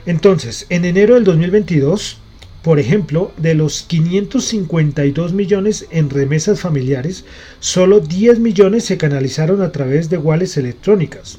Entonces, 0.06 0.66
en 0.68 0.84
enero 0.84 1.14
del 1.14 1.24
2022, 1.24 2.18
por 2.62 2.78
ejemplo, 2.78 3.32
de 3.36 3.54
los 3.54 3.82
552 3.82 5.32
millones 5.32 5.86
en 5.90 6.10
remesas 6.10 6.60
familiares, 6.60 7.24
solo 7.60 8.00
10 8.00 8.40
millones 8.40 8.84
se 8.84 8.96
canalizaron 8.96 9.62
a 9.62 9.72
través 9.72 10.10
de 10.10 10.18
wallets 10.18 10.56
electrónicas. 10.56 11.38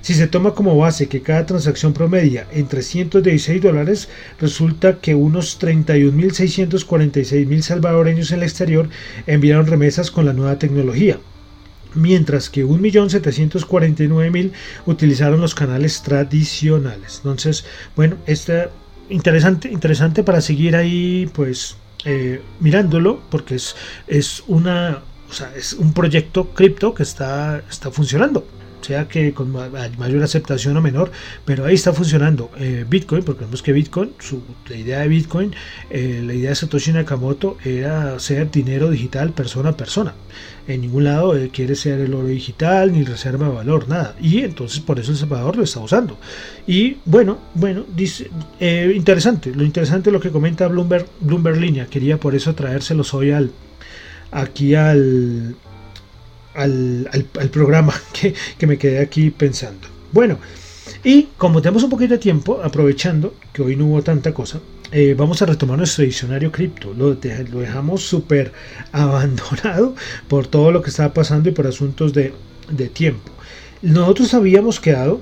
Si 0.00 0.14
se 0.14 0.26
toma 0.26 0.54
como 0.54 0.76
base 0.76 1.08
que 1.08 1.22
cada 1.22 1.46
transacción 1.46 1.92
promedia 1.92 2.46
en 2.52 2.68
316 2.68 3.60
dólares, 3.60 4.08
resulta 4.40 4.98
que 4.98 5.14
unos 5.14 5.60
31.646.000 5.60 7.62
salvadoreños 7.62 8.30
en 8.30 8.38
el 8.38 8.44
exterior 8.44 8.88
enviaron 9.26 9.66
remesas 9.66 10.10
con 10.10 10.24
la 10.24 10.32
nueva 10.32 10.58
tecnología, 10.58 11.18
mientras 11.94 12.48
que 12.48 12.64
1.749.000 12.64 14.52
utilizaron 14.86 15.40
los 15.40 15.54
canales 15.54 16.02
tradicionales. 16.02 17.18
Entonces, 17.18 17.66
bueno, 17.96 18.16
este 18.26 18.68
interesante, 19.10 19.70
interesante 19.70 20.22
para 20.22 20.40
seguir 20.40 20.76
ahí, 20.76 21.28
pues 21.34 21.76
eh, 22.04 22.40
mirándolo, 22.60 23.20
porque 23.30 23.56
es, 23.56 23.74
es 24.06 24.44
una, 24.46 25.02
o 25.28 25.32
sea, 25.32 25.52
es 25.56 25.72
un 25.72 25.92
proyecto 25.92 26.50
cripto 26.50 26.94
que 26.94 27.02
está, 27.02 27.64
está 27.68 27.90
funcionando 27.90 28.46
sea 28.80 29.08
que 29.08 29.32
con 29.32 29.52
mayor 29.52 30.22
aceptación 30.22 30.76
o 30.76 30.80
menor, 30.80 31.10
pero 31.44 31.64
ahí 31.64 31.74
está 31.74 31.92
funcionando 31.92 32.50
eh, 32.58 32.84
Bitcoin, 32.88 33.22
porque 33.22 33.44
vemos 33.44 33.62
que 33.62 33.72
Bitcoin, 33.72 34.12
su, 34.18 34.42
la 34.68 34.76
idea 34.76 35.00
de 35.00 35.08
Bitcoin, 35.08 35.54
eh, 35.90 36.22
la 36.24 36.34
idea 36.34 36.50
de 36.50 36.56
Satoshi 36.56 36.92
Nakamoto 36.92 37.58
era 37.64 38.18
ser 38.18 38.50
dinero 38.50 38.90
digital 38.90 39.32
persona 39.32 39.70
a 39.70 39.76
persona. 39.76 40.14
En 40.66 40.82
ningún 40.82 41.04
lado 41.04 41.36
eh, 41.36 41.50
quiere 41.50 41.74
ser 41.74 42.00
el 42.00 42.12
oro 42.12 42.28
digital 42.28 42.92
ni 42.92 43.02
reserva 43.02 43.48
de 43.48 43.54
valor, 43.54 43.88
nada. 43.88 44.14
Y 44.20 44.40
entonces 44.40 44.80
por 44.80 44.98
eso 44.98 45.12
El 45.12 45.18
Salvador 45.18 45.56
lo 45.56 45.62
está 45.62 45.80
usando. 45.80 46.18
Y 46.66 46.98
bueno, 47.04 47.38
bueno, 47.54 47.84
dice, 47.94 48.30
interesante, 48.60 49.54
lo 49.54 49.64
interesante 49.64 50.10
es 50.10 50.12
lo 50.12 50.20
que 50.20 50.30
comenta 50.30 50.68
Bloomberg, 50.68 51.06
Bloomberg 51.20 51.58
Línea. 51.58 51.86
Quería 51.86 52.18
por 52.18 52.34
eso 52.34 52.54
traérselos 52.54 53.14
hoy 53.14 53.30
al, 53.30 53.50
aquí 54.30 54.74
al, 54.74 55.56
al, 56.58 57.50
programa 57.52 57.94
que, 58.58 58.66
me 58.66 58.78
quedé 58.78 59.00
aquí 59.00 59.30
pensando. 59.30 59.88
Bueno, 60.12 60.38
y 61.04 61.28
como 61.36 61.62
tenemos 61.62 61.82
un 61.82 61.90
poquito 61.90 62.14
de 62.14 62.18
tiempo, 62.18 62.60
aprovechando 62.62 63.34
que 63.52 63.62
hoy 63.62 63.76
no 63.76 63.86
hubo 63.86 64.02
tanta 64.02 64.32
cosa, 64.32 64.60
eh, 64.90 65.14
vamos 65.16 65.40
a 65.42 65.46
retomar 65.46 65.78
nuestro 65.78 66.04
diccionario 66.04 66.50
cripto. 66.50 66.92
Lo, 66.94 67.16
lo 67.50 67.60
dejamos 67.60 68.02
súper 68.02 68.52
abandonado 68.92 69.94
por 70.28 70.46
todo 70.46 70.72
lo 70.72 70.82
que 70.82 70.90
estaba 70.90 71.12
pasando 71.12 71.48
y 71.48 71.52
por 71.52 71.66
asuntos 71.66 72.12
de, 72.12 72.32
de 72.70 72.88
tiempo. 72.88 73.30
Nosotros 73.82 74.34
habíamos 74.34 74.80
quedado 74.80 75.20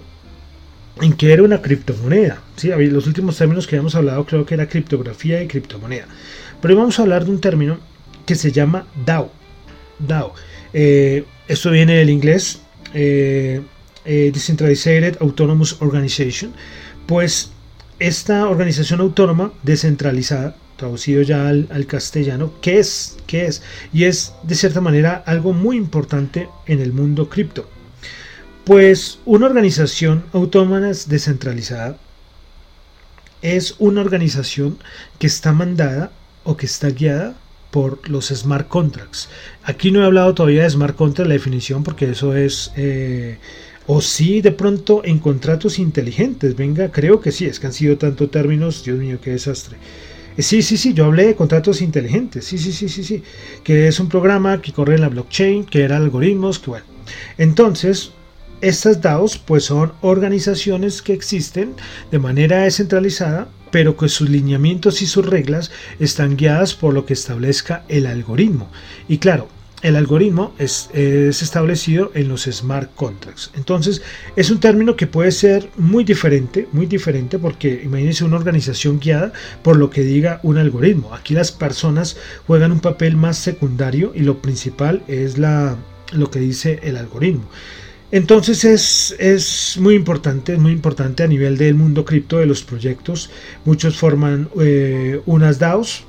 en 1.00 1.12
que 1.12 1.32
era 1.32 1.42
una 1.42 1.60
criptomoneda. 1.60 2.42
¿sí? 2.56 2.68
Los 2.68 3.06
últimos 3.06 3.36
términos 3.36 3.66
que 3.66 3.76
habíamos 3.76 3.94
hablado 3.94 4.24
creo 4.24 4.46
que 4.46 4.54
era 4.54 4.68
criptografía 4.68 5.42
y 5.42 5.46
criptomoneda. 5.46 6.06
Pero 6.62 6.76
vamos 6.76 6.98
a 6.98 7.02
hablar 7.02 7.24
de 7.24 7.32
un 7.32 7.40
término 7.40 7.78
que 8.24 8.34
se 8.34 8.52
llama 8.52 8.86
DAO. 9.04 9.30
DAO. 9.98 10.34
Eh, 10.78 11.24
esto 11.48 11.70
viene 11.70 11.94
del 11.94 12.10
inglés, 12.10 12.60
eh, 12.92 13.62
eh, 14.04 14.30
Decentralized 14.30 15.16
Autonomous 15.20 15.80
Organization. 15.80 16.52
Pues 17.06 17.50
esta 17.98 18.46
organización 18.46 19.00
autónoma 19.00 19.54
descentralizada, 19.62 20.54
traducido 20.76 21.22
ya 21.22 21.48
al, 21.48 21.86
castellano, 21.86 22.52
¿qué 22.60 22.78
es? 22.78 23.16
¿qué 23.26 23.46
es? 23.46 23.62
Y 23.90 24.04
es 24.04 24.34
de 24.42 24.54
cierta 24.54 24.82
manera 24.82 25.22
algo 25.24 25.54
muy 25.54 25.78
importante 25.78 26.46
en 26.66 26.80
el 26.82 26.92
mundo 26.92 27.30
cripto. 27.30 27.66
Pues 28.64 29.18
una 29.24 29.46
organización 29.46 30.24
autónoma 30.34 30.80
descentralizada 30.80 31.96
es 33.40 33.76
una 33.78 34.02
organización 34.02 34.76
que 35.18 35.26
está 35.26 35.54
mandada 35.54 36.12
o 36.44 36.58
que 36.58 36.66
está 36.66 36.90
guiada 36.90 37.34
por 37.76 38.08
los 38.08 38.28
smart 38.28 38.68
contracts. 38.68 39.28
Aquí 39.62 39.90
no 39.90 40.00
he 40.00 40.06
hablado 40.06 40.32
todavía 40.32 40.62
de 40.62 40.70
smart 40.70 40.96
contracts, 40.96 41.28
la 41.28 41.34
definición, 41.34 41.84
porque 41.84 42.10
eso 42.10 42.34
es... 42.34 42.72
Eh, 42.74 43.36
o 43.86 44.00
sí, 44.00 44.40
de 44.40 44.50
pronto 44.50 45.02
en 45.04 45.18
contratos 45.18 45.78
inteligentes. 45.78 46.56
Venga, 46.56 46.90
creo 46.90 47.20
que 47.20 47.32
sí, 47.32 47.44
es 47.44 47.60
que 47.60 47.66
han 47.66 47.74
sido 47.74 47.98
tantos 47.98 48.30
términos. 48.30 48.82
Dios 48.82 48.98
mío, 48.98 49.18
qué 49.22 49.32
desastre. 49.32 49.76
Eh, 50.38 50.42
sí, 50.42 50.62
sí, 50.62 50.78
sí, 50.78 50.94
yo 50.94 51.04
hablé 51.04 51.26
de 51.26 51.34
contratos 51.34 51.82
inteligentes. 51.82 52.46
Sí, 52.46 52.56
sí, 52.56 52.72
sí, 52.72 52.88
sí, 52.88 53.04
sí. 53.04 53.22
Que 53.62 53.88
es 53.88 54.00
un 54.00 54.08
programa 54.08 54.62
que 54.62 54.72
corre 54.72 54.94
en 54.94 55.02
la 55.02 55.10
blockchain, 55.10 55.66
que 55.66 55.82
era 55.82 55.98
algoritmos, 55.98 56.58
que 56.58 56.70
bueno. 56.70 56.86
Entonces, 57.36 58.10
estas 58.62 59.02
DAOs 59.02 59.36
pues 59.36 59.64
son 59.64 59.92
organizaciones 60.00 61.02
que 61.02 61.12
existen 61.12 61.74
de 62.10 62.18
manera 62.18 62.62
descentralizada 62.62 63.48
pero 63.70 63.96
que 63.96 64.08
sus 64.08 64.28
lineamientos 64.28 65.02
y 65.02 65.06
sus 65.06 65.26
reglas 65.26 65.70
están 65.98 66.36
guiadas 66.36 66.74
por 66.74 66.94
lo 66.94 67.06
que 67.06 67.14
establezca 67.14 67.84
el 67.88 68.06
algoritmo. 68.06 68.70
Y 69.08 69.18
claro, 69.18 69.48
el 69.82 69.94
algoritmo 69.94 70.54
es, 70.58 70.88
establecido 70.94 72.10
en 72.14 72.28
los 72.28 72.44
smart 72.44 72.90
contracts. 72.94 73.50
Entonces, 73.54 74.02
es 74.34 74.50
un 74.50 74.58
término 74.58 74.96
que 74.96 75.06
puede 75.06 75.30
ser 75.30 75.68
muy 75.76 76.02
diferente, 76.02 76.66
muy 76.72 76.86
diferente, 76.86 77.38
porque 77.38 77.82
imagínense 77.84 78.24
una 78.24 78.36
organización 78.36 78.98
guiada 78.98 79.32
por 79.62 79.76
lo 79.76 79.90
que 79.90 80.02
diga 80.02 80.40
un 80.42 80.58
algoritmo. 80.58 81.14
Aquí 81.14 81.34
las 81.34 81.52
personas 81.52 82.16
juegan 82.46 82.72
un 82.72 82.80
papel 82.80 83.16
más 83.16 83.38
secundario 83.38 84.12
y 84.14 84.20
lo 84.20 84.40
principal 84.40 85.02
es 85.08 85.36
la, 85.38 85.76
lo 86.12 86.30
que 86.30 86.40
dice 86.40 86.80
el 86.82 86.96
algoritmo. 86.96 87.44
Entonces 88.12 88.64
es, 88.64 89.16
es, 89.18 89.76
muy 89.80 89.94
importante, 89.94 90.56
muy 90.56 90.72
importante 90.72 91.24
a 91.24 91.26
nivel 91.26 91.58
del 91.58 91.74
mundo 91.74 92.04
cripto 92.04 92.38
de 92.38 92.46
los 92.46 92.62
proyectos. 92.62 93.30
Muchos 93.64 93.96
forman 93.96 94.48
eh, 94.60 95.20
unas 95.26 95.58
DAOs. 95.58 96.04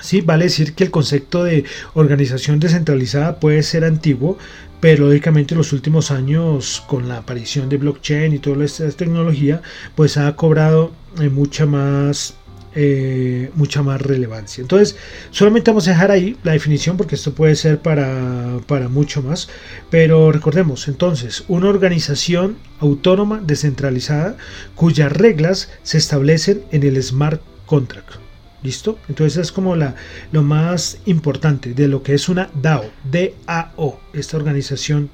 Sí, 0.00 0.20
vale 0.20 0.46
decir 0.46 0.74
que 0.74 0.84
el 0.84 0.90
concepto 0.90 1.44
de 1.44 1.64
organización 1.94 2.58
descentralizada 2.58 3.38
puede 3.38 3.62
ser 3.62 3.84
antiguo, 3.84 4.36
pero 4.80 5.06
lógicamente 5.06 5.54
en 5.54 5.58
los 5.58 5.72
últimos 5.72 6.10
años 6.10 6.82
con 6.88 7.08
la 7.08 7.18
aparición 7.18 7.68
de 7.68 7.76
blockchain 7.76 8.32
y 8.32 8.40
toda 8.40 8.64
esta 8.64 8.90
tecnología, 8.90 9.62
pues 9.94 10.16
ha 10.16 10.34
cobrado 10.34 10.92
eh, 11.20 11.28
mucha 11.28 11.66
más 11.66 12.34
eh, 12.74 13.50
mucha 13.54 13.82
más 13.82 14.00
relevancia. 14.00 14.62
Entonces, 14.62 14.96
solamente 15.30 15.70
vamos 15.70 15.86
a 15.88 15.90
dejar 15.90 16.10
ahí 16.10 16.36
la 16.42 16.52
definición 16.52 16.96
porque 16.96 17.16
esto 17.16 17.34
puede 17.34 17.54
ser 17.56 17.78
para, 17.78 18.58
para 18.66 18.88
mucho 18.88 19.22
más. 19.22 19.48
Pero 19.90 20.32
recordemos, 20.32 20.88
entonces, 20.88 21.44
una 21.48 21.68
organización 21.68 22.56
autónoma 22.80 23.40
descentralizada 23.44 24.36
cuyas 24.74 25.12
reglas 25.12 25.70
se 25.82 25.98
establecen 25.98 26.62
en 26.72 26.82
el 26.82 27.02
smart 27.02 27.42
contract. 27.66 28.14
¿Listo? 28.62 28.96
Entonces 29.08 29.38
es 29.38 29.50
como 29.50 29.74
la, 29.74 29.96
lo 30.30 30.42
más 30.42 30.98
importante 31.06 31.74
de 31.74 31.88
lo 31.88 32.04
que 32.04 32.14
es 32.14 32.28
una 32.28 32.48
DAO, 32.54 32.84
DAO, 33.10 34.00
esta 34.12 34.36
organización 34.36 35.10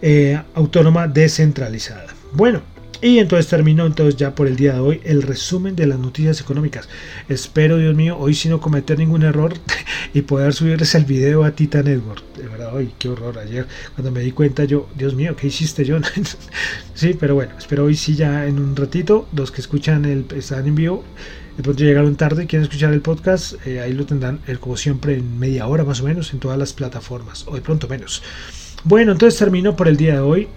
eh, 0.00 0.42
autónoma 0.54 1.06
descentralizada. 1.06 2.08
Bueno, 2.32 2.62
y 3.02 3.18
entonces 3.18 3.48
termino 3.48 3.84
entonces 3.84 4.16
ya 4.16 4.34
por 4.34 4.46
el 4.46 4.54
día 4.54 4.74
de 4.74 4.80
hoy 4.80 5.00
el 5.02 5.22
resumen 5.22 5.74
de 5.74 5.86
las 5.86 5.98
noticias 5.98 6.40
económicas. 6.40 6.88
Espero, 7.28 7.76
Dios 7.76 7.96
mío, 7.96 8.16
hoy 8.16 8.32
sin 8.32 8.52
no 8.52 8.60
cometer 8.60 8.96
ningún 8.96 9.24
error 9.24 9.54
y 10.14 10.22
poder 10.22 10.54
subirles 10.54 10.94
el 10.94 11.04
video 11.04 11.42
a 11.42 11.50
Tita 11.50 11.82
Network. 11.82 12.22
De 12.36 12.46
verdad, 12.46 12.72
hoy 12.74 12.92
qué 13.00 13.08
horror. 13.08 13.38
Ayer 13.38 13.66
cuando 13.96 14.12
me 14.12 14.20
di 14.20 14.30
cuenta 14.30 14.64
yo, 14.64 14.88
Dios 14.96 15.16
mío, 15.16 15.34
¿qué 15.34 15.48
hiciste 15.48 15.84
yo? 15.84 15.98
sí, 16.94 17.16
pero 17.18 17.34
bueno, 17.34 17.52
espero 17.58 17.84
hoy 17.84 17.96
sí 17.96 18.14
ya 18.14 18.46
en 18.46 18.60
un 18.60 18.76
ratito. 18.76 19.28
Los 19.34 19.50
que 19.50 19.60
escuchan 19.60 20.04
el 20.04 20.24
están 20.36 20.68
en 20.68 20.76
vivo. 20.76 21.02
De 21.56 21.62
pronto 21.64 21.82
llegaron 21.82 22.14
tarde 22.14 22.44
y 22.44 22.46
quieren 22.46 22.62
escuchar 22.62 22.94
el 22.94 23.02
podcast, 23.02 23.54
eh, 23.66 23.80
ahí 23.80 23.92
lo 23.92 24.06
tendrán 24.06 24.40
como 24.58 24.76
siempre 24.78 25.16
en 25.16 25.38
media 25.38 25.66
hora 25.66 25.84
más 25.84 26.00
o 26.00 26.04
menos 26.04 26.32
en 26.32 26.38
todas 26.38 26.56
las 26.56 26.72
plataformas, 26.72 27.44
o 27.46 27.54
de 27.54 27.60
pronto 27.60 27.88
menos. 27.88 28.22
Bueno, 28.84 29.12
entonces 29.12 29.38
termino 29.38 29.76
por 29.76 29.86
el 29.86 29.98
día 29.98 30.14
de 30.14 30.20
hoy. 30.20 30.48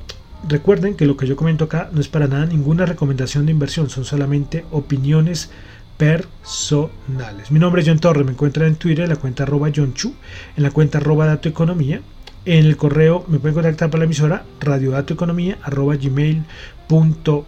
Recuerden 0.48 0.96
que 0.96 1.06
lo 1.06 1.18
que 1.18 1.26
yo 1.28 1.36
comento 1.36 1.66
acá 1.66 1.90
no 1.92 2.00
es 2.02 2.08
para 2.08 2.28
nada 2.28 2.46
ninguna 2.46 2.86
recomendación 2.86 3.46
de 3.46 3.52
inversión, 3.52 3.90
son 3.90 4.06
solamente 4.06 4.66
opiniones 4.72 5.50
personales. 5.98 7.52
Mi 7.52 7.60
nombre 7.60 7.82
es 7.82 7.88
John 7.88 8.00
Torres, 8.00 8.26
me 8.26 8.34
encuentran 8.34 8.68
en 8.68 8.76
Twitter 8.76 9.06
en 9.06 9.10
la 9.10 9.16
cuenta 9.16 9.44
arroba 9.44 9.72
John 9.76 9.94
Chu, 9.94 10.14
en 10.56 10.64
la 10.64 10.72
cuenta 10.72 11.00
arroba 11.00 11.26
Dato 11.26 11.50
Economía, 11.50 12.02
en 12.46 12.66
el 12.66 12.78
correo 12.78 13.26
me 13.28 13.40
pueden 13.40 13.56
contactar 13.56 13.90
por 13.90 14.00
la 14.00 14.06
emisora 14.06 14.46
radiodatoeconomía 14.60 15.58
arroba 15.64 15.96
gmail.com. 15.96 17.44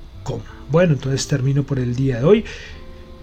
Bueno, 0.71 0.93
entonces 0.93 1.27
termino 1.27 1.63
por 1.63 1.77
el 1.79 1.95
día 1.95 2.17
de 2.17 2.25
hoy. 2.25 2.45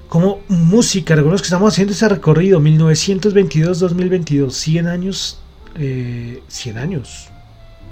Como 0.09 0.41
música, 0.49 1.17
recuerdo 1.17 1.39
que 1.39 1.45
estamos 1.45 1.73
haciendo 1.73 1.93
ese 1.93 2.09
recorrido 2.09 2.61
1922-2022, 2.61 4.51
100 4.53 4.87
años, 4.87 5.41
100 5.75 5.83
eh, 5.83 6.41
años, 6.81 7.29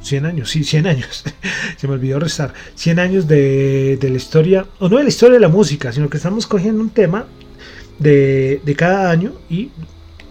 100 0.03 0.27
años, 0.27 0.51
sí, 0.51 0.65
100 0.65 0.87
años. 0.87 1.25
Se 1.77 1.89
me 1.89 1.95
olvidó 1.95 2.19
restar. 2.19 2.53
100 2.75 2.99
años 2.99 3.29
de, 3.29 3.99
la 4.01 4.17
historia, 4.17 4.67
o 4.79 4.89
no 4.89 4.99
de 4.99 5.05
la 5.05 5.09
historia 5.09 5.35
de 5.35 5.41
la 5.41 5.49
música, 5.49 5.93
sino 5.93 6.11
que 6.11 6.17
estamos 6.17 6.47
cogiendo 6.47 6.83
un 6.83 6.91
tema 6.91 7.27
de, 7.99 8.61
de 8.65 8.77
cada 8.77 9.11
año 9.11 9.33
y 9.49 9.71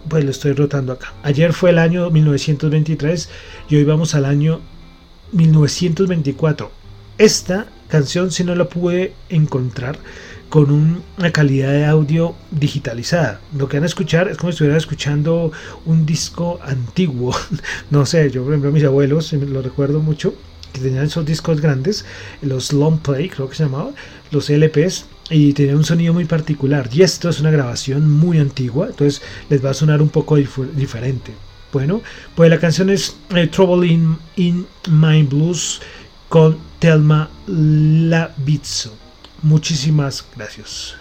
pues 0.08 0.24
lo 0.24 0.30
estoy 0.30 0.52
rotando 0.52 0.92
acá. 0.92 1.12
Ayer 1.22 1.52
fue 1.52 1.70
el 1.70 1.78
año 1.78 2.10
1923 2.10 3.28
y 3.68 3.76
hoy 3.76 3.84
vamos 3.84 4.14
al 4.14 4.24
año 4.24 4.60
1924. 5.32 6.70
Esta 7.18 7.66
canción 7.88 8.30
si 8.30 8.44
no 8.44 8.54
la 8.54 8.68
pude 8.68 9.12
encontrar 9.28 9.98
con 10.52 11.02
una 11.16 11.32
calidad 11.32 11.72
de 11.72 11.86
audio 11.86 12.34
digitalizada. 12.50 13.40
Lo 13.56 13.70
que 13.70 13.78
van 13.78 13.84
a 13.84 13.86
escuchar 13.86 14.28
es 14.28 14.36
como 14.36 14.52
si 14.52 14.56
estuvieran 14.56 14.76
escuchando 14.76 15.50
un 15.86 16.04
disco 16.04 16.60
antiguo. 16.62 17.34
no 17.90 18.04
sé, 18.04 18.30
yo 18.30 18.42
por 18.42 18.52
ejemplo 18.52 18.70
mis 18.70 18.84
abuelos, 18.84 19.32
lo 19.32 19.62
recuerdo 19.62 20.00
mucho, 20.00 20.34
que 20.74 20.80
tenían 20.82 21.06
esos 21.06 21.24
discos 21.24 21.62
grandes, 21.62 22.04
los 22.42 22.74
long 22.74 22.98
play 22.98 23.30
creo 23.30 23.48
que 23.48 23.56
se 23.56 23.62
llamaba, 23.62 23.92
los 24.30 24.50
LPs, 24.50 25.06
y 25.30 25.54
tenían 25.54 25.76
un 25.76 25.84
sonido 25.84 26.12
muy 26.12 26.26
particular. 26.26 26.86
Y 26.92 27.00
esto 27.00 27.30
es 27.30 27.40
una 27.40 27.50
grabación 27.50 28.10
muy 28.10 28.38
antigua, 28.38 28.88
entonces 28.90 29.22
les 29.48 29.64
va 29.64 29.70
a 29.70 29.74
sonar 29.74 30.02
un 30.02 30.10
poco 30.10 30.36
diferente. 30.36 31.32
Bueno, 31.72 32.02
pues 32.34 32.50
la 32.50 32.60
canción 32.60 32.90
es 32.90 33.16
eh, 33.34 33.46
Trouble 33.46 33.90
in, 33.90 34.18
in 34.36 34.66
My 34.90 35.22
Blues 35.22 35.80
con 36.28 36.58
Telma 36.78 37.30
Lavizzo. 37.46 39.01
Muchísimas 39.42 40.24
gracias. 40.36 40.96